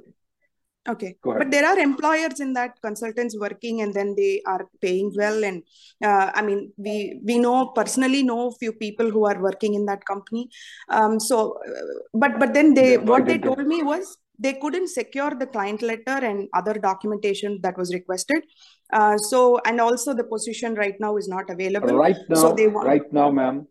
[0.89, 5.43] okay, but there are employers in that consultants working, and then they are paying well.
[5.43, 5.63] And
[6.03, 9.85] uh, I mean, we we know personally know a few people who are working in
[9.85, 10.49] that company.
[10.89, 11.81] Um, so, uh,
[12.13, 15.81] but but then they why what they told me was they couldn't secure the client
[15.83, 18.43] letter and other documentation that was requested.
[18.91, 21.93] Uh, so and also the position right now is not available.
[21.95, 22.87] Right So now, they want.
[22.87, 23.67] right now, ma'am,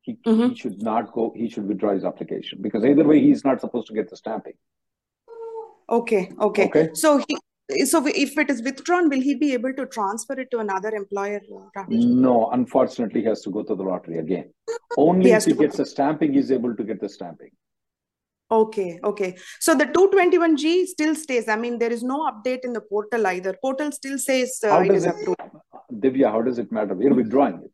[0.00, 0.48] he, Mhm.
[0.48, 3.86] he should not go, he should withdraw his application because either way, he's not supposed
[3.88, 4.54] to get the stamping.
[5.88, 6.64] Okay, okay.
[6.66, 6.88] Okay?
[6.94, 7.36] So he,
[7.86, 11.40] so if it is withdrawn, will he be able to transfer it to another employer,
[11.76, 14.52] uh, No, unfortunately, he has to go to the lottery again.
[14.68, 17.50] He Only if he gets a stamping, he's able to get the stamping.
[18.50, 19.36] Okay, okay.
[19.58, 21.48] So the 221G still stays.
[21.48, 23.56] I mean, there is no update in the portal either.
[23.60, 25.40] Portal still says uh, How it is it, approved.
[25.92, 26.94] Divya, how does it matter?
[26.94, 27.72] We're withdrawing it.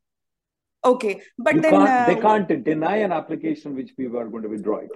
[0.85, 4.45] Okay, but You then can't, they uh, can't deny an application which we were going
[4.45, 4.91] to withdraw it.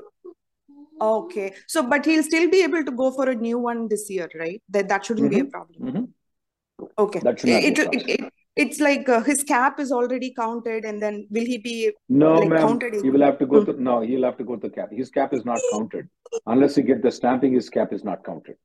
[1.00, 1.54] Okay.
[1.66, 4.62] So but he'll still be able to go for a new one this year, right?
[4.68, 5.50] That that shouldn't be a Mhm.
[5.50, 5.92] problem.
[5.92, 6.88] Mhm.
[6.98, 7.20] Okay.
[7.20, 8.00] That should not be a It, it, problem.
[8.08, 11.90] it, it it's like uh, his cap is already counted, and then will he be
[12.08, 12.94] No, like ma'am, counted?
[13.02, 13.72] he will have to go Hmm.
[13.72, 14.92] to, no, he'll have to go to cap.
[14.92, 16.08] His cap is not counted.
[16.46, 18.56] Unless he get the stamping, his cap is not counted.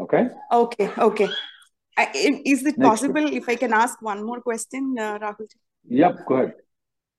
[0.00, 0.28] Okay?
[0.52, 1.28] Okay, okay.
[1.98, 2.88] I- i- Is it Next.
[2.88, 5.46] possible if I can ask one more question, uh, Rahul?
[5.88, 6.54] Yep, go ahead.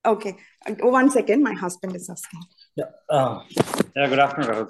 [0.05, 1.43] Okay, Uh, one second.
[1.43, 2.41] My husband is asking.
[2.75, 2.85] Yeah.
[3.09, 3.41] Uh,
[3.95, 4.07] yeah.
[4.07, 4.69] Good afternoon, Rahul.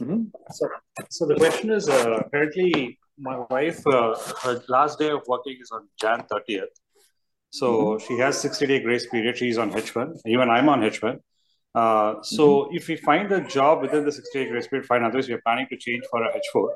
[0.00, 0.30] Mhm.
[0.50, 0.68] So,
[1.10, 5.70] so the question is, uh, currently my wife, uh, her last day of working is
[5.70, 6.74] on Jan 30th.
[7.50, 8.00] So Mhm.
[8.06, 9.36] she has 60 day grace period.
[9.36, 10.14] She's on H1.
[10.26, 11.18] Even I'm on H1.
[11.74, 15.04] Uh, so if we find a job within the 60 day grace period, fine.
[15.04, 16.72] Otherwise, we're planning to change for a H4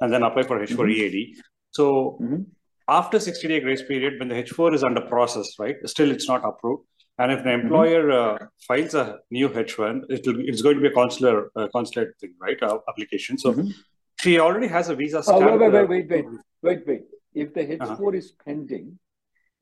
[0.00, 0.94] and then apply for H4 Mhm.
[0.96, 1.36] EAD.
[1.70, 2.46] So Mhm.
[2.88, 5.76] after 60 day grace period, when the H4 is under process, right?
[5.94, 6.84] Still, it's not approved.
[7.18, 7.62] And if the Mhm.
[7.62, 12.16] employer uh, files a new H1, it'll, it's going to be a consular uh, consulate
[12.20, 12.60] thing, right?
[12.62, 13.36] Uh, application.
[13.38, 13.72] So Mhm.
[14.20, 16.26] she already has a visa Oh, wait, wait, wait, wait, wait,
[16.62, 17.02] wait, wait.
[17.34, 17.96] If the Uh-huh.
[17.96, 18.98] H4 is pending,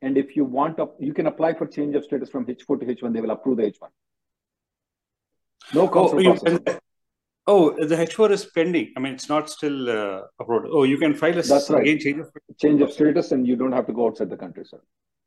[0.02, 2.86] and if you want, up, you can apply for change of status from H4 to
[2.86, 3.90] H1, they will approve the H1.
[5.74, 6.80] No Oh, consular you, process.
[7.46, 8.92] oh, the H4 is pending.
[8.96, 10.68] I mean, it's not still uh, approved.
[10.70, 11.98] Oh, you can file a That's right.
[12.00, 12.30] change of.
[12.58, 14.80] Change of status, and you don't have to go outside the country, sir.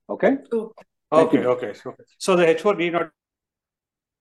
[0.10, 0.38] Okay?
[0.38, 0.76] Thank
[1.12, 3.10] Okay, okay, so, so the H4 need not.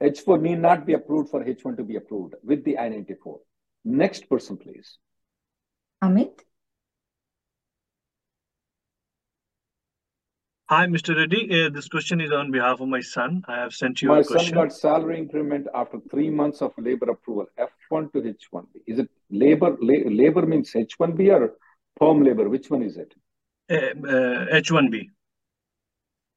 [0.02, 3.38] H4 need not be approved for H1 to be approved with the I-94.
[3.84, 4.98] Next person, please.
[6.02, 6.40] Amit?
[10.70, 11.16] Hi, Mr.
[11.16, 11.64] Reddy.
[11.64, 13.42] Uh, this question is on behalf of my son.
[13.48, 14.54] I have sent you My a son question.
[14.54, 18.66] got salary increment after three months of labor approval, F1 to H1B.
[18.86, 19.76] Is it labor?
[19.80, 21.56] La- labor means H1B or
[21.98, 22.48] perm labor?
[22.48, 23.14] Which one is it?
[23.70, 25.08] Uh, uh, H1B.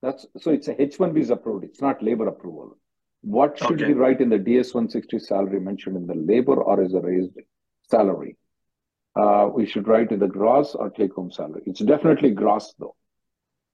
[0.02, 1.64] That's so it's a H1B is approved.
[1.64, 2.78] It's not labor approval.
[3.22, 3.86] What should Okay.
[3.88, 7.38] we write in the DS 160 salary mentioned in the labor or as a raised
[7.90, 8.36] salary?
[9.16, 11.62] Uh, we should write in the gross or take home salary.
[11.66, 12.96] It's definitely gross though.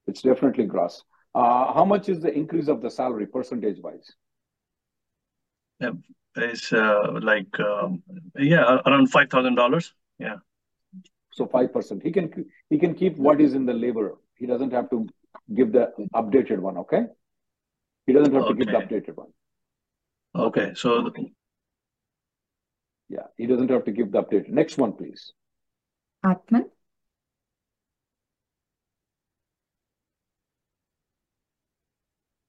[0.07, 1.01] It's definitely gross.
[1.36, 4.11] Uh, how much is the increase of the salary percentage wise?
[5.82, 5.91] Uh,
[6.36, 8.03] It's uh, like, um,
[8.38, 9.91] yeah, around $5,000.
[10.19, 10.38] Yeah.
[11.32, 12.01] So five percent.
[12.01, 14.17] He can he can keep what is in the labor.
[14.36, 15.07] He doesn't have to
[15.53, 16.78] give the updated one.
[16.78, 17.03] Okay.
[18.05, 19.28] He doesn't have to give the updated one.
[20.36, 20.73] Okay.
[20.75, 21.11] So,
[23.09, 24.49] Yeah, he doesn't have to give the updated.
[24.49, 25.34] Next one, please.
[26.23, 26.69] Atman?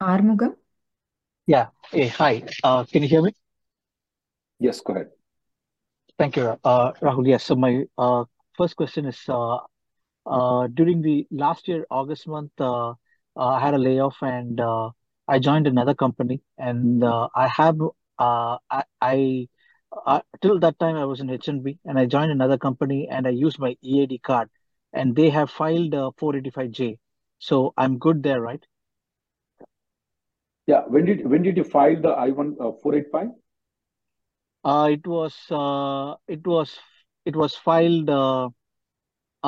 [0.01, 0.55] Armugam?
[1.47, 1.69] Yeah.
[1.91, 2.45] Hey, hi.
[2.63, 3.33] Uh, can you hear me?
[4.61, 5.09] Yes, go ahead.
[6.19, 7.27] Thank you, uh, Rahul.
[7.27, 7.45] Yes.
[7.45, 8.25] So my uh,
[8.57, 9.61] first question is uh, uh,
[10.29, 12.95] during the last year, August month, uh, uh,
[13.37, 14.91] I had a layoff and uh,
[15.27, 16.43] I joined another company.
[16.59, 17.81] And uh, I have,
[18.19, 19.49] uh, I, I
[20.07, 23.31] uh, till that time, I was in H1B and I joined another company and I
[23.31, 24.49] used my EAD card
[24.93, 26.99] and they have filed uh, 485J.
[27.39, 28.65] So I'm good there, right?
[30.67, 30.83] Yeah.
[30.87, 33.29] When did when did you file the I-1 uh, 485?
[34.65, 36.79] Uh, it was uh, it was
[37.25, 38.11] it was filed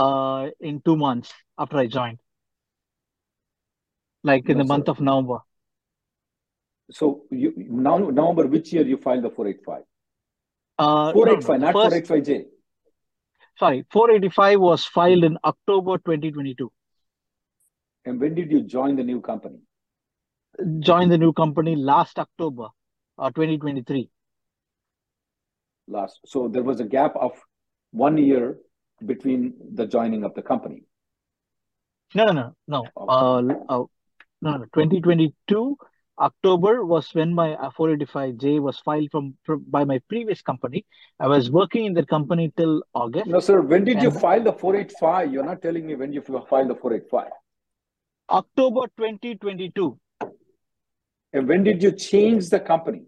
[0.01, 2.19] uh, in two months after I joined,
[4.23, 4.89] like in No, the month sir.
[4.89, 5.39] of November.
[6.91, 9.85] So you now November, which year you filed the 485?
[10.79, 12.47] Uh, no, 485, not 485J.
[13.57, 16.73] sorry, 485 was filed in October 2022.
[18.05, 19.61] And when did you join the new company?
[20.81, 22.69] Joined the new company last October,
[23.19, 24.11] uh, 2023.
[25.89, 26.21] Last.
[26.27, 27.33] So there was a gap of
[27.91, 28.59] one year
[29.05, 30.85] between the joining of the company.
[32.15, 32.87] No, no, no, no.
[32.97, 33.37] Uh,
[33.69, 33.85] uh,
[34.43, 34.65] no, no.
[34.75, 35.77] 2022
[36.21, 40.85] October was when my uh, 485J was filed from, from by my previous company.
[41.19, 43.27] I was working in that company till August.
[43.27, 43.63] No, sir.
[43.63, 45.33] When did you file the 485?
[45.33, 47.31] You're not telling me when you filed the 485.
[48.29, 49.99] October 2022.
[51.33, 53.05] And when did you change the company?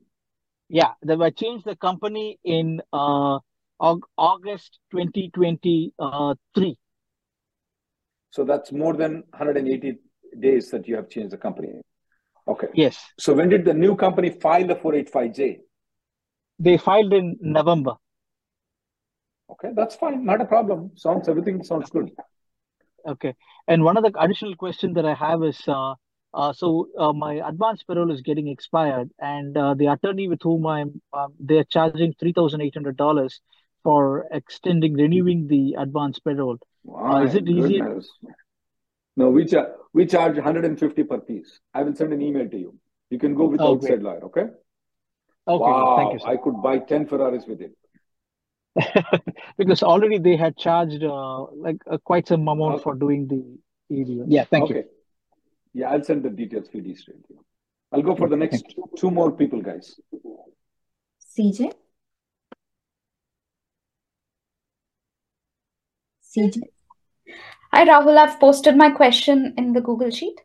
[0.69, 3.41] Yeah, then I changed the company in uh,
[3.83, 6.77] August 2023.
[8.31, 9.99] So that's more than 180
[10.41, 11.81] days that you have changed the company.
[12.49, 12.69] Okay.
[12.75, 15.61] Yes, So when did the new company file the 485J?
[16.59, 17.97] they filed in November.
[19.51, 20.25] Okay, that's fine.
[20.25, 20.93] Not a problem.
[20.97, 22.11] Sounds everything sounds good.
[23.07, 23.35] Okay.
[23.69, 25.95] And one of the additional question that I have is, uh,
[26.35, 30.67] uh, so uh, my advance parole is getting expired, and uh, the attorney with whom
[30.67, 33.41] I'm, um, they're charging three thousand eight hundred dollars
[33.83, 36.59] for extending, renewing the advance parole.
[36.89, 37.83] Uh, is it easy?
[39.17, 41.61] No, we charge we charge 150 per piece.
[41.75, 42.75] I will send an email to you.
[43.11, 44.03] You can go with Oh, outside great.
[44.03, 44.47] lawyer, okay?
[45.47, 45.97] Okay, great.
[45.97, 46.29] Thank you, sir.
[46.29, 47.77] I could buy 10 Ferraris with it.
[49.59, 52.83] Because already they had charged uh, like uh, quite some amount Okay.
[52.85, 54.25] for doing the EDO.
[54.29, 54.77] Yeah, thank you.
[54.77, 54.89] Okay.
[55.75, 57.19] Yeah, I'll send the details for you straight.
[57.93, 60.01] I'll go for the next two more people, guys.
[61.39, 61.73] CJ?
[66.37, 66.63] CJ?
[67.73, 68.17] Hi, Rahul.
[68.17, 70.41] I've posted my question in the Google Sheet.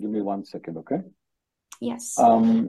[0.00, 1.00] Give me one second, okay?
[1.80, 2.18] Yes.
[2.18, 2.68] Um,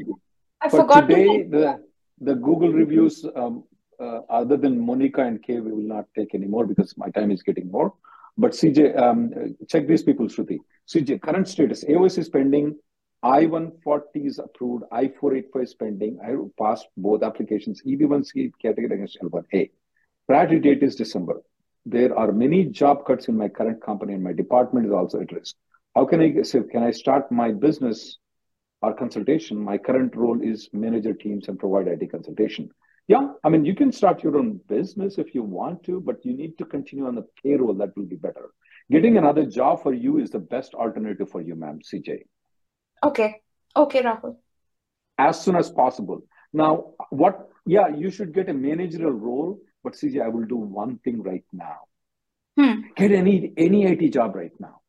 [0.61, 1.51] I for forgot to today, take.
[1.51, 1.83] the
[2.19, 3.63] the Google reviews, um,
[3.99, 7.41] uh, other than Monica and Kay, we will not take anymore because my time is
[7.41, 7.93] getting more.
[8.37, 10.59] But CJ, um, check these people, Shruti.
[10.87, 12.75] CJ, current status: AOS is pending.
[13.23, 14.83] I-140 is approved.
[14.91, 16.19] I-485 is pending.
[16.21, 17.81] I passed both applications.
[17.87, 19.71] EB1C category against L1A.
[20.27, 21.41] Priority date is December.
[21.85, 25.31] There are many job cuts in my current company, and my department is also at
[25.31, 25.55] risk.
[25.95, 26.61] How can I say?
[26.71, 28.17] Can I start my business
[28.81, 29.57] or consultation?
[29.57, 32.69] My current role is manager teams and provide IT consultation.
[33.07, 36.33] Yeah, I mean, you can start your own business if you want to, but you
[36.35, 37.73] need to continue on the payroll.
[37.73, 38.49] That will be better.
[38.89, 42.19] Getting another job for you is the best alternative for you, ma'am, CJ,
[43.03, 43.41] Okay.
[43.75, 44.37] Okay, Rahul.
[45.17, 46.21] as soon as possible.
[46.53, 50.97] Now, what, yeah, you should get a managerial role, but CJ, I will do one
[50.99, 51.79] thing right now.
[52.57, 52.81] Hmm.
[52.95, 54.81] Get any any IT job right now.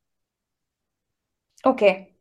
[1.65, 2.15] Okay.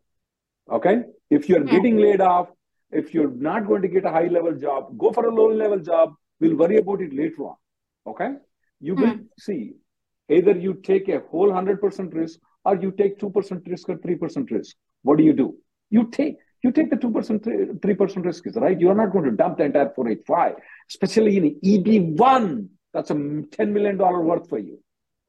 [0.72, 1.04] Okay.
[1.30, 1.68] If you're Hmm.
[1.76, 2.50] getting laid off,
[2.92, 5.80] if you're not going to get a high level job, go for a low level
[5.80, 6.14] job.
[6.40, 7.56] We'll worry about it later on.
[8.08, 8.32] Okay.
[8.80, 9.22] You will Hmm.
[9.40, 9.74] see
[10.30, 14.76] either you take a whole 100% risk or you take 2% risk or 3% risk.
[15.04, 15.58] What do you do?
[15.90, 18.80] You take you take the 2%, 3% risk, is right?
[18.80, 20.56] You're not going to dump the entire 485,
[20.90, 22.68] especially in EB1.
[22.94, 24.80] That's a $10 million worth for you.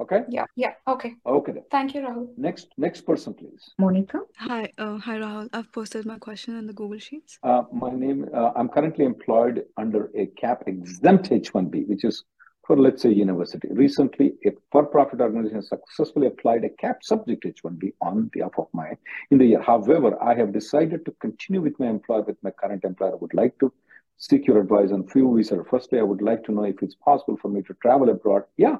[0.01, 0.22] Okay.
[0.28, 0.45] Yeah.
[0.57, 0.72] Yeah.
[0.89, 1.14] Okay.
[1.24, 1.53] Okay.
[1.53, 1.62] Then.
[1.70, 2.28] Thank you, Rahul.
[2.37, 3.72] Next, next person, please.
[3.78, 4.20] Monica?
[4.39, 5.49] Hi, uh, hi Rahul.
[5.53, 7.39] I've posted my question in the Google Sheets.
[7.45, 12.24] Uh, my name, uh, I'm currently employed under a CAP exempt H1B, which is
[12.66, 13.68] for, let's say, university.
[13.70, 18.92] Recently, a for-profit organization successfully applied a CAP subject H1B on behalf of my
[19.30, 19.62] in the year.
[19.62, 23.12] However, I have decided to continue with my employer, with my current employer.
[23.12, 23.72] I would like to
[24.16, 25.62] seek your advice on few visa.
[25.68, 28.44] Firstly, I would like to know if it's possible for me to travel abroad.
[28.56, 28.76] Yeah,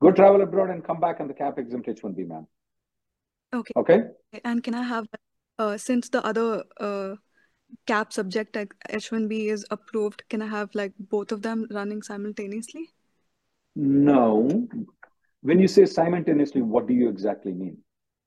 [0.00, 2.46] go travel abroad and come back on the CAP exempt H1B, ma'am.
[3.54, 3.72] Okay.
[3.76, 4.02] Okay.
[4.44, 5.06] And can I have,
[5.58, 7.14] uh, since the other uh,
[7.86, 12.90] CAP subject H1B is approved, can I have like both of them running simultaneously?
[13.76, 14.68] No.
[15.42, 17.78] When you say simultaneously, what do you exactly mean?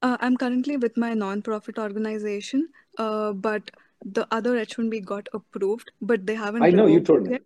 [0.01, 3.71] Uh, I'm currently with my non-profit organization, uh, but
[4.05, 7.31] the other H1B got approved, but they haven't I know you told me.
[7.31, 7.41] yet.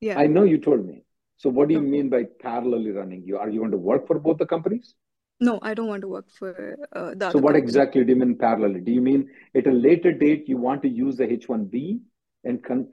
[0.00, 0.18] Yeah.
[0.18, 1.04] I know you told me.
[1.38, 3.22] So what do you mean by parallelly running?
[3.24, 4.94] You are you going to work for both the companies?
[5.40, 7.58] No, I don't want to work for uh, the So what company.
[7.62, 8.84] exactly do you mean parallelly?
[8.84, 12.00] Do you mean at a later date you want to use the H1B
[12.44, 12.88] and con-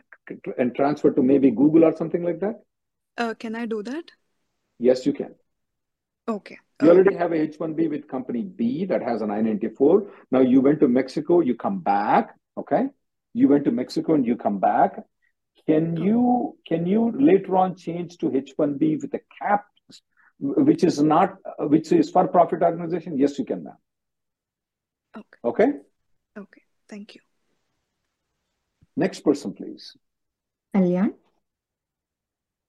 [0.58, 2.62] and transfer to maybe Google or something like that?
[3.18, 4.12] Uh, can I do that?
[4.82, 5.36] Yes, you can.
[6.28, 6.58] Okay.
[6.82, 10.10] You already have a H1B with company B that has an I-94.
[10.32, 12.86] Now you went to Mexico, you come back, okay?
[13.34, 14.96] You went to Mexico and you come back.
[15.68, 19.66] Can you can you later on change to H1B with a cap,
[20.40, 23.20] which is not which is for profit organization?
[23.20, 23.78] Yes, you can, ma'am.
[25.16, 25.40] Okay.
[25.46, 25.72] Okay.
[26.36, 26.62] Okay.
[26.90, 27.22] Thank you.
[28.96, 29.96] Next person, please.
[30.76, 31.14] Kalyan?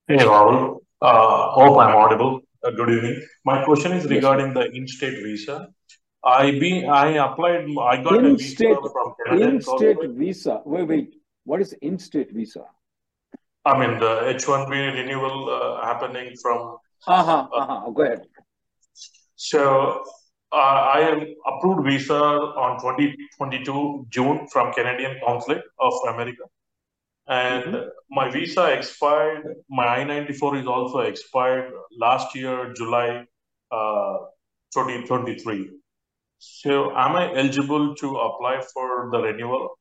[0.06, 0.80] Hey, Rahul.
[1.03, 2.40] Uh, hope I'm audible.
[2.62, 3.20] Uh, good evening.
[3.44, 5.66] My question is regarding the in-state visa.
[6.24, 7.66] I be I applied.
[7.80, 10.61] I got a visa In-state from Canadian in-state visa.
[10.64, 11.14] Wait, wait.
[11.42, 12.66] What is in-state visa?
[13.64, 16.76] I mean the H-1B renewal uh, happening from.
[17.09, 17.90] Uh-huh, uh-huh.
[17.90, 18.22] Go ahead.
[19.34, 20.05] So
[20.53, 26.44] uh, I am approved visa on 2022 June from Canadian Consulate of America,
[27.29, 27.91] and Mhm.
[28.11, 29.57] my visa expired.
[29.68, 33.27] My I-94 is also expired last year July
[33.70, 34.16] uh,
[34.75, 35.70] 2023.
[36.39, 39.79] So am I eligible to apply for the renewal?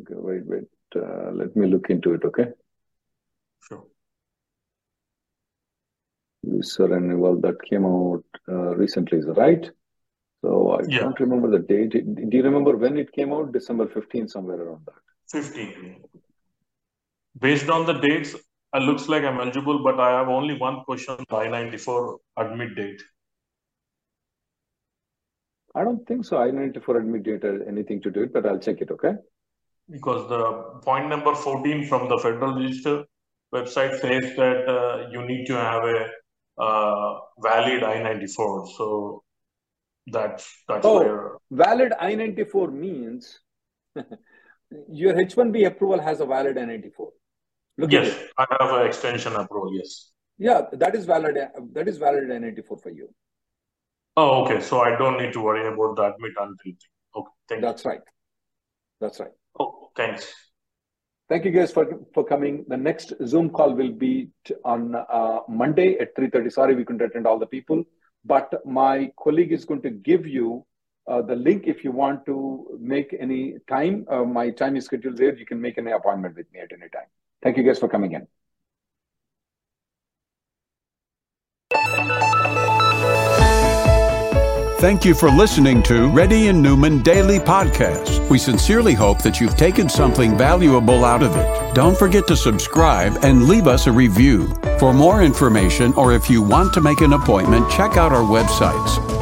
[0.00, 0.68] Okay, wait, wait.
[0.94, 2.46] Uh, let me look into it, okay?
[3.60, 3.84] Sure.
[6.44, 9.70] Visa renewal that came out uh, recently, is right?
[10.42, 11.00] So I Yeah.
[11.00, 11.90] don't remember the date.
[11.92, 13.52] Do you remember when it came out?
[13.52, 15.11] December 15, somewhere around that.
[15.32, 16.04] 15.
[17.38, 21.16] Based on the dates, it looks like I'm eligible, but I have only one question,
[21.30, 23.02] I-94 admit date.
[25.74, 26.36] I don't think so.
[26.38, 29.14] I-94 admit date has anything to do it, but I'll check it, okay?
[29.90, 33.04] Because the point number 14 from the Federal Register
[33.54, 36.08] website says that uh, you need to have a
[36.62, 38.68] uh, valid I-94.
[38.76, 39.22] So
[40.06, 43.40] that's that's Oh, where valid I-94 means
[44.88, 47.08] your H-1B approval has a valid I-94.
[47.78, 48.16] Look yes.
[48.38, 49.74] I have an extension approval.
[49.74, 50.10] Yes.
[50.38, 51.36] Yeah, that is valid.
[51.72, 53.08] That is valid I-94 for you.
[54.16, 54.60] Oh, okay.
[54.60, 56.72] So I don't need to worry about the admit until.
[57.16, 57.66] Okay, thank you.
[57.66, 58.00] That's right.
[59.00, 59.30] That's right.
[59.58, 60.32] Oh, thanks.
[61.28, 62.64] Thank you guys for, for coming.
[62.68, 66.52] The next Zoom call will be t- on uh, Monday at 3.30.
[66.52, 67.84] Sorry, we couldn't attend all the people,
[68.24, 70.66] but my colleague is going to give you
[71.06, 74.06] uh, the link if you want to make any time.
[74.08, 75.34] Uh, my time is scheduled there.
[75.34, 77.08] You can make any appointment with me at any time.
[77.42, 78.26] Thank you guys for coming in.
[84.78, 88.28] Thank you for listening to Reddy and Neumann Daily Podcast.
[88.28, 91.74] We sincerely hope that you've taken something valuable out of it.
[91.74, 94.52] Don't forget to subscribe and leave us a review.
[94.80, 99.21] For more information or if you want to make an appointment, check out our websites